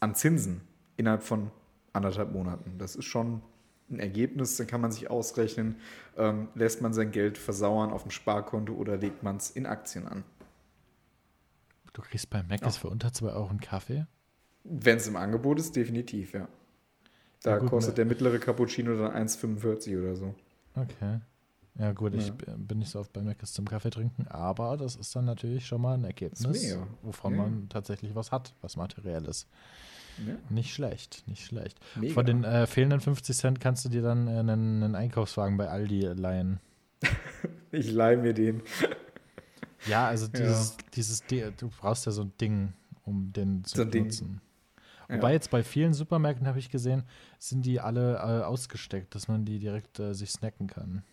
an 0.00 0.16
Zinsen 0.16 0.62
innerhalb 0.96 1.22
von 1.22 1.52
anderthalb 1.92 2.32
Monaten. 2.32 2.76
Das 2.76 2.96
ist 2.96 3.04
schon 3.04 3.40
ein 3.88 4.00
Ergebnis, 4.00 4.56
dann 4.56 4.66
kann 4.66 4.80
man 4.80 4.90
sich 4.90 5.08
ausrechnen, 5.08 5.76
ähm, 6.16 6.48
lässt 6.56 6.82
man 6.82 6.92
sein 6.92 7.12
Geld 7.12 7.38
versauern 7.38 7.90
auf 7.92 8.02
dem 8.02 8.10
Sparkonto 8.10 8.72
oder 8.72 8.96
legt 8.96 9.22
man 9.22 9.36
es 9.36 9.50
in 9.50 9.64
Aktien 9.64 10.08
an. 10.08 10.24
Du 11.92 12.02
kriegst 12.02 12.28
bei 12.28 12.42
Mac 12.42 12.68
für 12.72 12.88
unter 12.88 13.12
2 13.12 13.28
Euro 13.28 13.48
einen 13.48 13.60
Kaffee? 13.60 14.06
Wenn 14.64 14.96
es 14.96 15.06
im 15.06 15.14
Angebot 15.14 15.60
ist, 15.60 15.76
definitiv, 15.76 16.32
ja. 16.32 16.48
Da 17.44 17.52
ja, 17.52 17.58
gut, 17.58 17.70
kostet 17.70 17.92
ne. 17.92 17.96
der 17.96 18.04
mittlere 18.06 18.40
Cappuccino 18.40 18.96
dann 18.98 19.12
1,45 19.12 20.00
oder 20.00 20.16
so. 20.16 20.34
Okay. 20.74 21.20
Ja, 21.78 21.92
gut, 21.92 22.14
ja. 22.14 22.20
ich 22.20 22.32
bin 22.32 22.78
nicht 22.78 22.90
so 22.90 23.00
oft 23.00 23.12
bei 23.12 23.22
Mc's 23.22 23.52
zum 23.52 23.66
Kaffee 23.66 23.90
trinken, 23.90 24.26
aber 24.28 24.76
das 24.76 24.96
ist 24.96 25.14
dann 25.14 25.26
natürlich 25.26 25.66
schon 25.66 25.82
mal 25.82 25.94
ein 25.94 26.04
Ergebnis, 26.04 26.76
wovon 27.02 27.32
ja. 27.32 27.42
man 27.42 27.68
tatsächlich 27.68 28.14
was 28.14 28.32
hat, 28.32 28.54
was 28.62 28.76
materielles. 28.76 29.46
Ja. 30.26 30.34
Nicht 30.48 30.72
schlecht, 30.72 31.24
nicht 31.26 31.44
schlecht. 31.44 31.78
Mega. 31.94 32.14
Von 32.14 32.24
den 32.24 32.44
äh, 32.44 32.66
fehlenden 32.66 33.00
50 33.00 33.36
Cent 33.36 33.60
kannst 33.60 33.84
du 33.84 33.90
dir 33.90 34.00
dann 34.00 34.28
äh, 34.28 34.30
einen, 34.30 34.82
einen, 34.82 34.94
Einkaufswagen 34.94 35.58
bei 35.58 35.68
Aldi 35.68 36.00
leihen. 36.00 36.60
ich 37.70 37.90
leihe 37.90 38.16
mir 38.16 38.32
den. 38.32 38.62
Ja, 39.86 40.08
also 40.08 40.26
dieses, 40.26 40.76
dieses, 40.94 41.22
du 41.28 41.68
brauchst 41.68 42.06
ja 42.06 42.12
so 42.12 42.22
ein 42.22 42.32
Ding, 42.40 42.72
um 43.04 43.32
den 43.32 43.62
zu 43.62 43.76
so 43.76 43.86
benutzen. 43.86 44.40
Wobei 45.08 45.32
jetzt 45.32 45.50
bei 45.50 45.62
vielen 45.62 45.94
Supermärkten 45.94 46.48
habe 46.48 46.58
ich 46.58 46.70
gesehen, 46.70 47.04
sind 47.38 47.64
die 47.64 47.78
alle 47.78 48.14
äh, 48.14 48.42
ausgesteckt, 48.42 49.14
dass 49.14 49.28
man 49.28 49.44
die 49.44 49.60
direkt 49.60 50.00
äh, 50.00 50.12
sich 50.12 50.32
snacken 50.32 50.66
kann. 50.66 51.04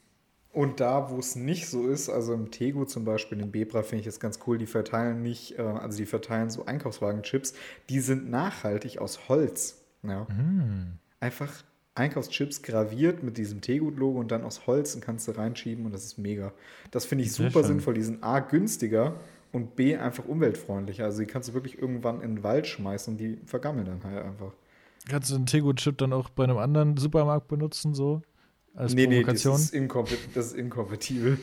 Und 0.54 0.80
da, 0.80 1.10
wo 1.10 1.18
es 1.18 1.36
nicht 1.36 1.68
so 1.68 1.88
ist, 1.88 2.10
also 2.10 2.34
im 2.34 2.52
Tego 2.52 2.86
zum 2.86 3.06
Beispiel, 3.06 3.40
im 3.40 3.52
Bebra 3.52 3.82
finde 3.82 4.02
ich 4.02 4.08
es 4.08 4.20
ganz 4.20 4.40
cool, 4.46 4.60
die 4.60 4.68
verteilen 4.68 5.24
nicht, 5.24 5.58
äh, 5.58 5.64
also 5.64 5.98
die 5.98 6.06
verteilen 6.06 6.52
so 6.52 6.66
Einkaufswagenchips, 6.66 7.56
die 7.90 8.00
sind 8.00 8.30
nachhaltig 8.30 9.00
aus 9.00 9.28
Holz. 9.30 9.82
Ja. 10.04 10.26
Mm. 10.26 11.00
Einfach 11.20 11.64
Einkaufschips 11.96 12.62
graviert 12.62 13.24
mit 13.24 13.38
diesem 13.38 13.62
Tegut-Logo 13.62 14.20
und 14.20 14.32
dann 14.32 14.44
aus 14.44 14.68
Holz 14.68 14.94
und 14.94 15.02
kannst 15.02 15.28
du 15.28 15.32
reinschieben 15.32 15.86
und 15.86 15.92
das 15.92 16.04
ist 16.06 16.20
mega. 16.20 16.54
Das 16.92 17.06
finde 17.06 17.24
ich 17.24 17.34
Sehr 17.34 17.48
super 17.48 17.62
schön. 17.62 17.74
sinnvoll. 17.74 17.96
Die 17.96 18.04
sind 18.04 18.24
A 18.24 18.40
günstiger 18.40 19.16
und 19.52 19.76
B 19.76 19.96
einfach 19.96 20.26
umweltfreundlicher. 20.26 21.06
Also 21.06 21.22
die 21.22 21.28
kannst 21.28 21.50
du 21.50 21.54
wirklich 21.54 21.80
irgendwann 21.80 22.22
in 22.22 22.36
den 22.36 22.44
Wald 22.44 22.68
schmeißen 22.68 23.14
und 23.14 23.18
die 23.18 23.40
vergammeln 23.46 23.86
dann 23.86 24.04
halt 24.04 24.24
einfach. 24.24 24.52
Kannst 25.10 25.32
du 25.32 25.36
einen 25.36 25.46
Tegut-Chip 25.46 25.98
dann 25.98 26.14
auch 26.14 26.30
bei 26.30 26.44
einem 26.44 26.58
anderen 26.58 26.98
Supermarkt 26.98 27.48
benutzen, 27.48 27.94
so? 27.94 28.22
Als 28.76 28.96
nee, 28.96 29.06
Provokation? 29.06 29.54
nee, 29.72 29.88
das 29.88 30.12
ist, 30.12 30.36
das 30.36 30.46
ist 30.48 30.56
inkompatibel. 30.56 31.38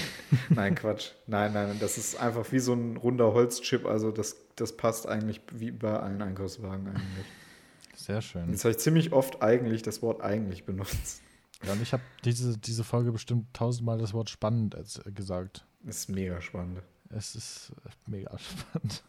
nein, 0.50 0.74
Quatsch. 0.74 1.12
Nein, 1.26 1.52
nein, 1.54 1.76
das 1.80 1.96
ist 1.96 2.20
einfach 2.20 2.50
wie 2.52 2.58
so 2.58 2.74
ein 2.74 2.96
runder 2.96 3.32
Holzchip. 3.32 3.86
Also 3.86 4.10
das, 4.10 4.36
das 4.56 4.76
passt 4.76 5.08
eigentlich 5.08 5.40
wie 5.52 5.70
bei 5.70 5.98
allen 5.98 6.20
Einkaufswagen 6.20 6.88
eigentlich. 6.88 7.26
Sehr 7.96 8.20
schön. 8.20 8.50
Jetzt 8.50 8.64
habe 8.64 8.72
ich 8.72 8.78
ziemlich 8.78 9.12
oft 9.12 9.42
eigentlich 9.42 9.82
das 9.82 10.02
Wort 10.02 10.20
eigentlich 10.20 10.64
benutzt. 10.64 11.22
Ja, 11.64 11.72
und 11.72 11.80
ich 11.80 11.92
habe 11.92 12.02
diese, 12.24 12.58
diese 12.58 12.84
Folge 12.84 13.12
bestimmt 13.12 13.54
tausendmal 13.54 13.96
das 13.98 14.12
Wort 14.12 14.28
spannend 14.28 14.76
gesagt. 15.14 15.64
Das 15.82 15.98
ist 15.98 16.08
mega 16.10 16.40
spannend. 16.42 16.82
Es 17.08 17.34
ist 17.34 17.72
mega 18.06 18.36
spannend. 18.38 19.04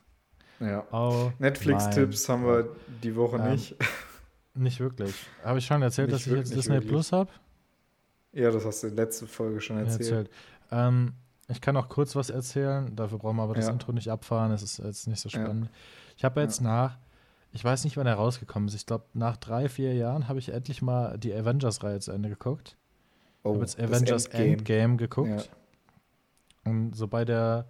Ja. 0.62 0.88
Oh, 0.92 1.32
Netflix-Tipps 1.40 2.30
haben 2.30 2.46
wir 2.46 2.70
die 3.04 3.16
Woche 3.16 3.38
ähm, 3.38 3.52
nicht. 3.52 3.76
Nicht 4.54 4.80
wirklich. 4.80 5.14
Habe 5.44 5.60
ich 5.60 5.66
schon 5.66 5.82
erzählt, 5.82 6.10
nicht 6.10 6.26
dass 6.26 6.32
ich 6.32 6.38
jetzt 6.38 6.56
Disney 6.56 6.76
wirklich. 6.76 6.92
Plus 6.92 7.12
habe? 7.12 7.30
Ja, 8.36 8.52
das 8.52 8.66
hast 8.66 8.84
du 8.84 8.88
in 8.88 8.96
der 8.96 9.06
letzten 9.06 9.28
Folge 9.28 9.62
schon 9.62 9.78
erzählt. 9.78 10.02
erzählt. 10.02 10.30
Ähm, 10.70 11.14
ich 11.48 11.62
kann 11.62 11.78
auch 11.78 11.88
kurz 11.88 12.16
was 12.16 12.30
erzählen, 12.30 12.94
dafür 12.96 13.18
brauchen 13.18 13.38
wir 13.38 13.44
aber 13.44 13.54
das 13.54 13.68
ja. 13.68 13.72
Intro 13.72 13.94
nicht 13.94 14.10
abfahren, 14.10 14.52
es 14.52 14.62
ist 14.62 14.80
jetzt 14.80 15.08
nicht 15.08 15.22
so 15.22 15.30
spannend. 15.30 15.66
Ja. 15.66 15.72
Ich 16.18 16.26
habe 16.26 16.42
jetzt 16.42 16.60
ja. 16.60 16.68
nach, 16.68 16.98
ich 17.54 17.64
weiß 17.64 17.86
nicht, 17.86 17.96
wann 17.96 18.08
er 18.08 18.16
rausgekommen 18.16 18.68
ist, 18.68 18.76
ich 18.76 18.86
glaube, 18.86 19.06
nach 19.14 19.38
drei, 19.38 19.70
vier 19.70 19.94
Jahren 19.94 20.28
habe 20.28 20.40
ich 20.40 20.50
endlich 20.50 20.82
mal 20.82 21.18
die 21.18 21.34
Avengers-Reihe 21.34 22.00
zu 22.02 22.12
Ende 22.12 22.28
geguckt. 22.28 22.76
Oh, 23.44 23.54
habe 23.54 23.62
jetzt 23.62 23.80
Avengers 23.80 24.26
Endgame, 24.26 24.52
Endgame 24.52 24.98
geguckt. 24.98 25.50
Und 26.66 26.94
so 26.94 27.08
bei 27.08 27.24
der, 27.24 27.70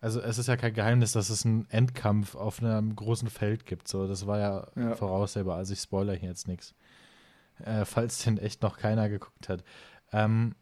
also 0.00 0.20
es 0.20 0.38
ist 0.38 0.46
ja 0.46 0.56
kein 0.56 0.74
Geheimnis, 0.74 1.12
dass 1.12 1.30
es 1.30 1.44
einen 1.44 1.66
Endkampf 1.70 2.36
auf 2.36 2.62
einem 2.62 2.94
großen 2.94 3.28
Feld 3.28 3.66
gibt. 3.66 3.88
So, 3.88 4.06
das 4.06 4.26
war 4.28 4.38
ja, 4.38 4.94
voraussehbar, 4.94 5.56
also 5.56 5.72
ich 5.72 5.80
spoiler 5.80 6.14
hier 6.14 6.28
jetzt 6.28 6.46
nichts. 6.46 6.74
Äh, 7.64 7.86
falls 7.86 8.22
den 8.22 8.36
echt 8.38 8.62
noch 8.62 8.76
keiner 8.76 9.08
geguckt 9.08 9.48
hat. 9.48 9.64
Ähm, 10.12 10.54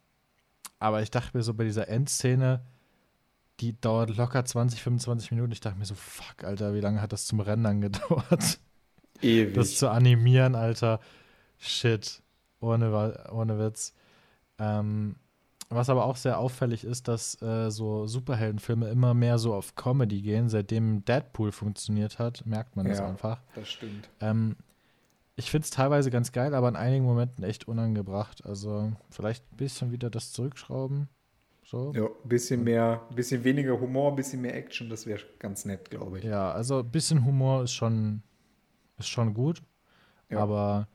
aber 0.78 1.02
ich 1.02 1.10
dachte 1.10 1.36
mir 1.36 1.42
so 1.42 1.54
bei 1.54 1.64
dieser 1.64 1.88
Endszene, 1.88 2.62
die 3.60 3.80
dauert 3.80 4.16
locker 4.16 4.44
20, 4.44 4.82
25 4.82 5.30
Minuten. 5.30 5.52
Ich 5.52 5.60
dachte 5.60 5.78
mir 5.78 5.84
so, 5.84 5.94
fuck, 5.94 6.44
Alter, 6.44 6.74
wie 6.74 6.80
lange 6.80 7.00
hat 7.00 7.12
das 7.12 7.26
zum 7.26 7.40
Rendern 7.40 7.80
gedauert? 7.80 8.58
Ewig. 9.22 9.54
Das 9.54 9.76
zu 9.76 9.88
animieren, 9.88 10.54
Alter. 10.54 11.00
Shit. 11.58 12.22
Ohne, 12.60 13.30
ohne 13.30 13.58
Witz. 13.58 13.94
Ähm, 14.58 15.16
was 15.68 15.88
aber 15.88 16.04
auch 16.04 16.16
sehr 16.16 16.38
auffällig 16.38 16.84
ist, 16.84 17.08
dass 17.08 17.40
äh, 17.42 17.70
so 17.70 18.06
Superheldenfilme 18.06 18.88
immer 18.88 19.14
mehr 19.14 19.38
so 19.38 19.54
auf 19.54 19.74
Comedy 19.74 20.22
gehen. 20.22 20.48
Seitdem 20.48 21.04
Deadpool 21.04 21.52
funktioniert 21.52 22.18
hat, 22.18 22.44
merkt 22.46 22.76
man 22.76 22.86
das 22.86 22.98
ja, 22.98 23.08
einfach. 23.08 23.40
Das 23.54 23.68
stimmt. 23.68 24.08
Ähm, 24.20 24.56
ich 25.36 25.50
finde 25.50 25.64
es 25.64 25.70
teilweise 25.70 26.10
ganz 26.10 26.32
geil, 26.32 26.54
aber 26.54 26.68
in 26.68 26.76
einigen 26.76 27.04
Momenten 27.04 27.44
echt 27.44 27.66
unangebracht. 27.66 28.44
Also 28.44 28.92
vielleicht 29.10 29.50
ein 29.52 29.56
bisschen 29.56 29.90
wieder 29.90 30.10
das 30.10 30.32
zurückschrauben. 30.32 31.08
So. 31.64 31.92
Ja, 31.94 32.04
ein 32.04 32.28
bisschen 32.28 32.62
mehr, 32.62 33.02
ein 33.08 33.16
bisschen 33.16 33.42
weniger 33.42 33.80
Humor, 33.80 34.12
ein 34.12 34.16
bisschen 34.16 34.42
mehr 34.42 34.54
Action, 34.54 34.90
das 34.90 35.06
wäre 35.06 35.22
ganz 35.38 35.64
nett, 35.64 35.90
glaube 35.90 36.18
ich. 36.18 36.24
Ja, 36.24 36.52
also 36.52 36.80
ein 36.80 36.90
bisschen 36.90 37.24
Humor 37.24 37.62
ist 37.62 37.72
schon, 37.72 38.22
ist 38.98 39.08
schon 39.08 39.32
gut. 39.32 39.62
Ja. 40.28 40.40
Aber 40.40 40.88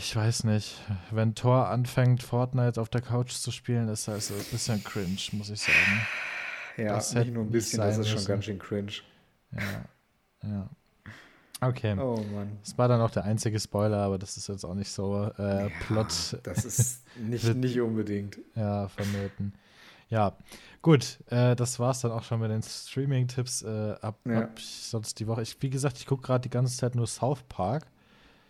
ich 0.00 0.14
weiß 0.14 0.44
nicht, 0.44 0.80
wenn 1.12 1.34
Thor 1.34 1.68
anfängt, 1.68 2.22
Fortnite 2.22 2.80
auf 2.80 2.88
der 2.88 3.00
Couch 3.00 3.32
zu 3.32 3.52
spielen, 3.52 3.88
ist 3.88 4.08
das 4.08 4.30
ein 4.30 4.44
bisschen 4.50 4.82
cringe, 4.82 5.18
muss 5.32 5.50
ich 5.50 5.60
sagen. 5.60 6.06
Ja, 6.76 6.94
das 6.94 7.14
nicht 7.14 7.32
nur 7.32 7.44
ein 7.44 7.50
bisschen, 7.50 7.78
das 7.78 7.98
ist 7.98 8.08
schon 8.08 8.24
ganz 8.24 8.44
schön 8.44 8.58
cringe. 8.58 8.92
Ja, 9.52 9.84
ja. 10.42 10.70
Okay. 11.62 11.96
Oh 11.96 12.16
Mann. 12.34 12.58
Das 12.64 12.76
war 12.76 12.88
dann 12.88 13.00
auch 13.00 13.10
der 13.10 13.24
einzige 13.24 13.58
Spoiler, 13.60 13.98
aber 13.98 14.18
das 14.18 14.36
ist 14.36 14.48
jetzt 14.48 14.64
auch 14.64 14.74
nicht 14.74 14.90
so 14.90 15.30
äh, 15.38 15.64
ja, 15.64 15.68
Plot. 15.86 16.38
Das 16.42 16.64
ist 16.64 17.04
nicht, 17.16 17.54
nicht 17.54 17.80
unbedingt. 17.80 18.38
Ja, 18.56 18.88
vonnöten. 18.88 19.54
Ja, 20.08 20.36
gut, 20.82 21.20
äh, 21.30 21.54
das 21.54 21.78
es 21.78 22.00
dann 22.00 22.10
auch 22.10 22.24
schon 22.24 22.40
mit 22.40 22.50
den 22.50 22.62
Streaming-Tipps. 22.62 23.62
Äh, 23.62 23.94
ab, 24.00 24.18
ja. 24.26 24.42
ab 24.42 24.58
sonst 24.58 25.20
die 25.20 25.26
Woche. 25.26 25.42
Ich, 25.42 25.56
wie 25.60 25.70
gesagt, 25.70 25.98
ich 25.98 26.06
gucke 26.06 26.22
gerade 26.22 26.42
die 26.42 26.50
ganze 26.50 26.76
Zeit 26.76 26.96
nur 26.96 27.06
South 27.06 27.44
Park. 27.48 27.86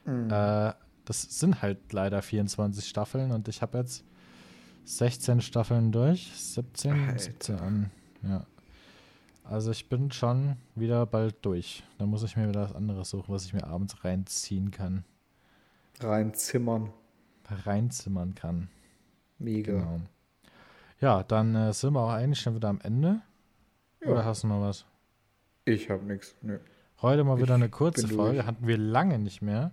Mhm. 0.06 0.30
Äh, 0.30 0.72
das 1.04 1.22
sind 1.38 1.60
halt 1.60 1.92
leider 1.92 2.22
24 2.22 2.88
Staffeln 2.88 3.30
und 3.30 3.46
ich 3.48 3.60
habe 3.60 3.78
jetzt 3.78 4.04
16 4.84 5.40
Staffeln 5.42 5.92
durch. 5.92 6.32
17, 6.34 6.92
Alter. 6.92 7.18
17. 7.18 7.90
Ja. 8.22 8.46
Also 9.44 9.70
ich 9.70 9.88
bin 9.88 10.10
schon 10.10 10.56
wieder 10.74 11.04
bald 11.06 11.44
durch. 11.44 11.82
Da 11.98 12.06
muss 12.06 12.22
ich 12.22 12.36
mir 12.36 12.48
wieder 12.48 12.62
was 12.62 12.74
anderes 12.74 13.10
suchen, 13.10 13.34
was 13.34 13.44
ich 13.44 13.52
mir 13.52 13.64
abends 13.64 14.04
reinziehen 14.04 14.70
kann. 14.70 15.04
Reinzimmern. 16.00 16.90
Reinzimmern 17.48 18.34
kann. 18.34 18.68
Mega. 19.38 19.72
Genau. 19.72 20.00
Ja, 21.00 21.22
dann 21.24 21.54
äh, 21.54 21.72
sind 21.72 21.94
wir 21.94 22.00
auch 22.00 22.12
eigentlich 22.12 22.40
schon 22.40 22.54
wieder 22.54 22.68
am 22.68 22.80
Ende. 22.82 23.20
Ja. 24.00 24.10
Oder 24.10 24.24
hast 24.24 24.44
du 24.44 24.46
noch 24.46 24.60
was? 24.60 24.86
Ich 25.64 25.90
habe 25.90 26.04
nichts. 26.04 26.34
Nö. 26.42 26.58
Heute 27.02 27.24
mal 27.24 27.36
wieder 27.36 27.56
ich 27.56 27.62
eine 27.62 27.68
kurze 27.68 28.06
Folge. 28.06 28.36
Durch. 28.36 28.46
Hatten 28.46 28.66
wir 28.66 28.78
lange 28.78 29.18
nicht 29.18 29.42
mehr. 29.42 29.72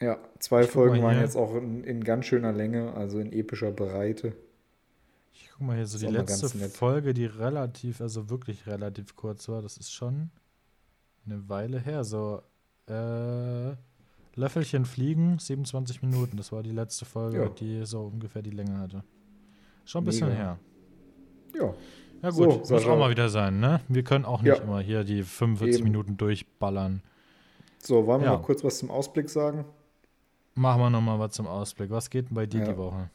Ja, 0.00 0.18
zwei 0.38 0.62
ich 0.62 0.70
Folgen 0.70 1.02
waren 1.02 1.18
jetzt 1.20 1.36
auch 1.36 1.54
in, 1.54 1.82
in 1.84 2.04
ganz 2.04 2.26
schöner 2.26 2.52
Länge, 2.52 2.94
also 2.94 3.18
in 3.18 3.32
epischer 3.32 3.72
Breite. 3.72 4.34
Ich 5.32 5.50
guck 5.52 5.66
mal 5.66 5.76
hier 5.76 5.86
so 5.86 5.98
die 5.98 6.06
letzte 6.06 6.48
Folge, 6.68 7.14
die 7.14 7.26
relativ, 7.26 8.00
also 8.00 8.30
wirklich 8.30 8.66
relativ 8.66 9.14
kurz 9.16 9.48
war. 9.48 9.62
Das 9.62 9.76
ist 9.76 9.92
schon 9.92 10.30
eine 11.26 11.48
Weile 11.48 11.78
her. 11.78 12.04
So, 12.04 12.42
äh, 12.86 13.74
Löffelchen 14.34 14.84
fliegen, 14.84 15.38
27 15.38 16.02
Minuten. 16.02 16.36
Das 16.36 16.52
war 16.52 16.62
die 16.62 16.70
letzte 16.70 17.04
Folge, 17.04 17.38
ja. 17.38 17.48
die 17.48 17.84
so 17.84 18.02
ungefähr 18.02 18.42
die 18.42 18.50
Länge 18.50 18.78
hatte. 18.78 19.02
Schon 19.84 20.02
ein 20.02 20.06
bisschen 20.06 20.28
Mega. 20.28 20.40
her. 20.40 20.58
Ja. 21.54 21.74
Ja 22.22 22.30
gut, 22.30 22.66
so, 22.66 22.74
muss 22.74 22.84
auch 22.84 22.98
mal 22.98 23.10
wieder 23.10 23.28
sein, 23.28 23.60
ne? 23.60 23.80
Wir 23.86 24.02
können 24.02 24.24
auch 24.24 24.42
nicht 24.42 24.56
ja. 24.56 24.62
immer 24.62 24.80
hier 24.80 25.04
die 25.04 25.22
45 25.22 25.78
Eben. 25.78 25.84
Minuten 25.84 26.16
durchballern. 26.16 27.02
So, 27.78 28.06
wollen 28.06 28.22
wir 28.22 28.26
ja. 28.26 28.32
noch 28.32 28.42
kurz 28.42 28.64
was 28.64 28.78
zum 28.78 28.90
Ausblick 28.90 29.30
sagen? 29.30 29.64
Machen 30.54 30.80
wir 30.80 30.90
noch 30.90 31.00
mal 31.00 31.18
was 31.20 31.32
zum 31.32 31.46
Ausblick. 31.46 31.90
Was 31.90 32.10
geht 32.10 32.28
denn 32.28 32.34
bei 32.34 32.46
dir 32.46 32.60
ja. 32.60 32.72
die 32.72 32.76
Woche? 32.76 33.08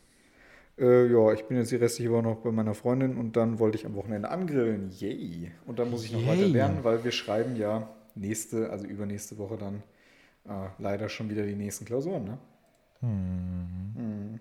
Äh, 0.77 1.07
ja, 1.12 1.31
ich 1.33 1.43
bin 1.45 1.57
jetzt 1.57 1.71
die 1.71 1.75
restliche 1.75 2.12
Woche 2.12 2.23
noch 2.23 2.38
bei 2.38 2.51
meiner 2.51 2.73
Freundin 2.73 3.17
und 3.17 3.36
dann 3.36 3.59
wollte 3.59 3.77
ich 3.77 3.86
am 3.86 3.95
Wochenende 3.95 4.29
angrillen. 4.29 4.89
Yay! 4.91 5.51
Und 5.65 5.79
dann 5.79 5.91
muss 5.91 6.03
ich 6.03 6.12
noch 6.12 6.21
Yay. 6.21 6.29
weiter 6.29 6.47
lernen, 6.47 6.83
weil 6.83 7.03
wir 7.03 7.12
schreiben 7.12 7.55
ja 7.55 7.89
nächste, 8.15 8.69
also 8.69 8.86
übernächste 8.86 9.38
Woche 9.38 9.57
dann 9.57 9.83
äh, 10.45 10.69
leider 10.79 11.09
schon 11.09 11.29
wieder 11.29 11.45
die 11.45 11.55
nächsten 11.55 11.86
Klausuren, 11.86 12.23
ne? 12.25 12.38
Hm. 13.01 13.93
Hm. 13.95 14.39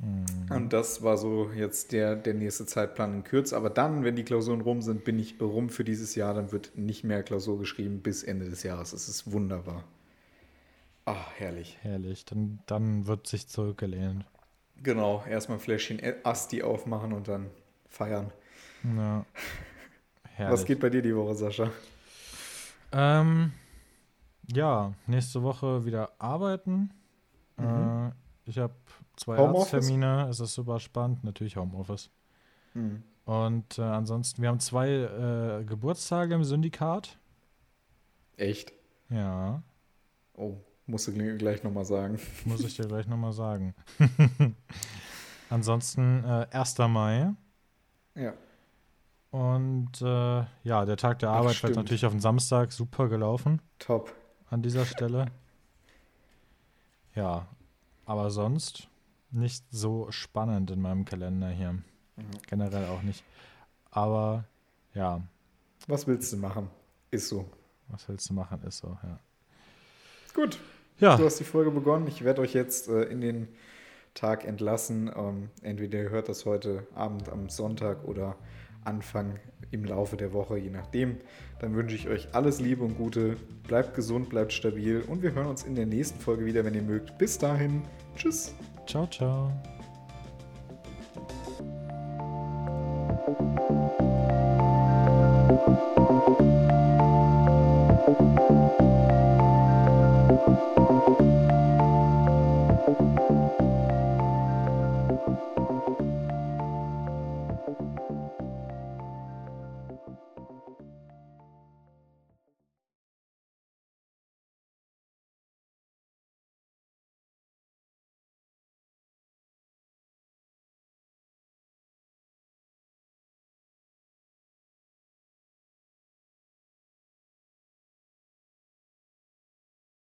Hm. 0.00 0.56
Und 0.56 0.72
das 0.72 1.02
war 1.02 1.16
so 1.16 1.50
jetzt 1.54 1.92
der, 1.92 2.16
der 2.16 2.34
nächste 2.34 2.66
Zeitplan 2.66 3.14
in 3.14 3.24
Kürze. 3.24 3.56
Aber 3.56 3.68
dann, 3.68 4.04
wenn 4.04 4.16
die 4.16 4.24
Klausuren 4.24 4.60
rum 4.60 4.80
sind, 4.80 5.04
bin 5.04 5.18
ich 5.18 5.40
rum 5.40 5.68
für 5.70 5.84
dieses 5.84 6.14
Jahr. 6.14 6.34
Dann 6.34 6.52
wird 6.52 6.72
nicht 6.76 7.04
mehr 7.04 7.22
Klausur 7.22 7.58
geschrieben 7.58 8.00
bis 8.00 8.22
Ende 8.22 8.48
des 8.48 8.62
Jahres. 8.62 8.92
Das 8.92 9.08
ist 9.08 9.32
wunderbar. 9.32 9.84
Ach, 11.04 11.32
herrlich. 11.36 11.78
Herrlich. 11.82 12.24
Dann, 12.24 12.60
dann 12.66 13.06
wird 13.06 13.26
sich 13.26 13.48
zurückgelehnt. 13.48 14.24
Genau, 14.82 15.24
erstmal 15.28 15.58
ein 15.58 15.60
Fläschchen 15.60 16.00
Asti 16.24 16.62
aufmachen 16.62 17.12
und 17.12 17.28
dann 17.28 17.50
feiern. 17.88 18.30
Ja. 18.96 19.24
Was 20.50 20.64
geht 20.64 20.78
bei 20.80 20.88
dir 20.88 21.02
die 21.02 21.14
Woche, 21.16 21.34
Sascha? 21.34 21.70
Ähm, 22.92 23.52
ja, 24.52 24.94
nächste 25.06 25.42
Woche 25.42 25.84
wieder 25.84 26.12
arbeiten. 26.18 26.90
Mhm. 27.56 28.12
Äh, 28.12 28.50
Ich 28.50 28.58
habe 28.58 28.74
zwei 29.16 29.36
Arzttermine. 29.36 30.28
Es 30.30 30.40
ist 30.40 30.54
super 30.54 30.78
spannend. 30.78 31.24
Natürlich 31.24 31.56
Homeoffice. 31.56 32.10
Mhm. 32.74 33.02
Und 33.24 33.78
äh, 33.78 33.82
ansonsten, 33.82 34.40
wir 34.40 34.48
haben 34.48 34.60
zwei 34.60 34.88
äh, 34.88 35.64
Geburtstage 35.64 36.34
im 36.34 36.44
Syndikat. 36.44 37.18
Echt? 38.36 38.72
Ja. 39.10 39.62
Oh, 40.34 40.56
musst 40.88 41.06
du 41.06 41.12
gleich 41.12 41.62
nochmal 41.62 41.84
sagen. 41.84 42.18
Muss 42.44 42.64
ich 42.64 42.76
dir 42.76 42.86
gleich 42.86 43.06
nochmal 43.06 43.32
sagen. 43.32 43.74
ansonsten 45.50 46.24
äh, 46.24 46.46
1. 46.50 46.78
Mai. 46.78 47.34
Ja. 48.14 48.34
Und 49.30 50.00
äh, 50.00 50.44
ja, 50.64 50.84
der 50.86 50.96
Tag 50.96 51.18
der 51.18 51.30
Arbeit 51.30 51.62
wird 51.62 51.76
natürlich 51.76 52.06
auf 52.06 52.12
den 52.12 52.20
Samstag 52.20 52.72
super 52.72 53.08
gelaufen. 53.08 53.60
Top. 53.78 54.14
An 54.50 54.62
dieser 54.62 54.86
Stelle. 54.86 55.26
Ja, 57.14 57.46
aber 58.06 58.30
sonst 58.30 58.88
nicht 59.30 59.64
so 59.70 60.10
spannend 60.10 60.70
in 60.70 60.80
meinem 60.80 61.04
Kalender 61.04 61.50
hier. 61.50 61.72
Mhm. 61.72 61.82
Generell 62.46 62.86
auch 62.86 63.02
nicht. 63.02 63.22
Aber 63.90 64.44
ja. 64.94 65.20
Was 65.86 66.06
willst 66.06 66.32
du 66.32 66.38
machen? 66.38 66.70
Ist 67.10 67.28
so. 67.28 67.50
Was 67.88 68.08
willst 68.08 68.30
du 68.30 68.34
machen? 68.34 68.62
Ist 68.62 68.78
so, 68.78 68.96
ja. 69.02 69.18
Gut. 70.34 70.58
Ja. 70.98 71.16
Du 71.16 71.24
hast 71.24 71.38
die 71.38 71.44
Folge 71.44 71.70
begonnen. 71.70 72.06
Ich 72.06 72.24
werde 72.24 72.40
euch 72.40 72.54
jetzt 72.54 72.88
äh, 72.88 73.02
in 73.04 73.20
den 73.20 73.48
Tag 74.14 74.44
entlassen. 74.44 75.10
Ähm, 75.16 75.48
entweder 75.62 76.02
ihr 76.02 76.10
hört 76.10 76.28
das 76.28 76.44
heute 76.44 76.86
Abend 76.94 77.28
am 77.28 77.48
Sonntag 77.48 78.04
oder 78.04 78.36
Anfang 78.84 79.38
im 79.70 79.84
Laufe 79.84 80.16
der 80.16 80.32
Woche, 80.32 80.56
je 80.58 80.70
nachdem. 80.70 81.18
Dann 81.60 81.74
wünsche 81.74 81.94
ich 81.94 82.08
euch 82.08 82.34
alles 82.34 82.60
Liebe 82.60 82.84
und 82.84 82.96
Gute. 82.96 83.36
Bleibt 83.66 83.94
gesund, 83.94 84.30
bleibt 84.30 84.52
stabil 84.52 85.04
und 85.06 85.22
wir 85.22 85.34
hören 85.34 85.46
uns 85.46 85.62
in 85.62 85.74
der 85.74 85.86
nächsten 85.86 86.18
Folge 86.18 86.46
wieder, 86.46 86.64
wenn 86.64 86.74
ihr 86.74 86.82
mögt. 86.82 87.18
Bis 87.18 87.38
dahin. 87.38 87.82
Tschüss. 88.16 88.54
Ciao, 88.86 89.06
ciao. 89.06 89.52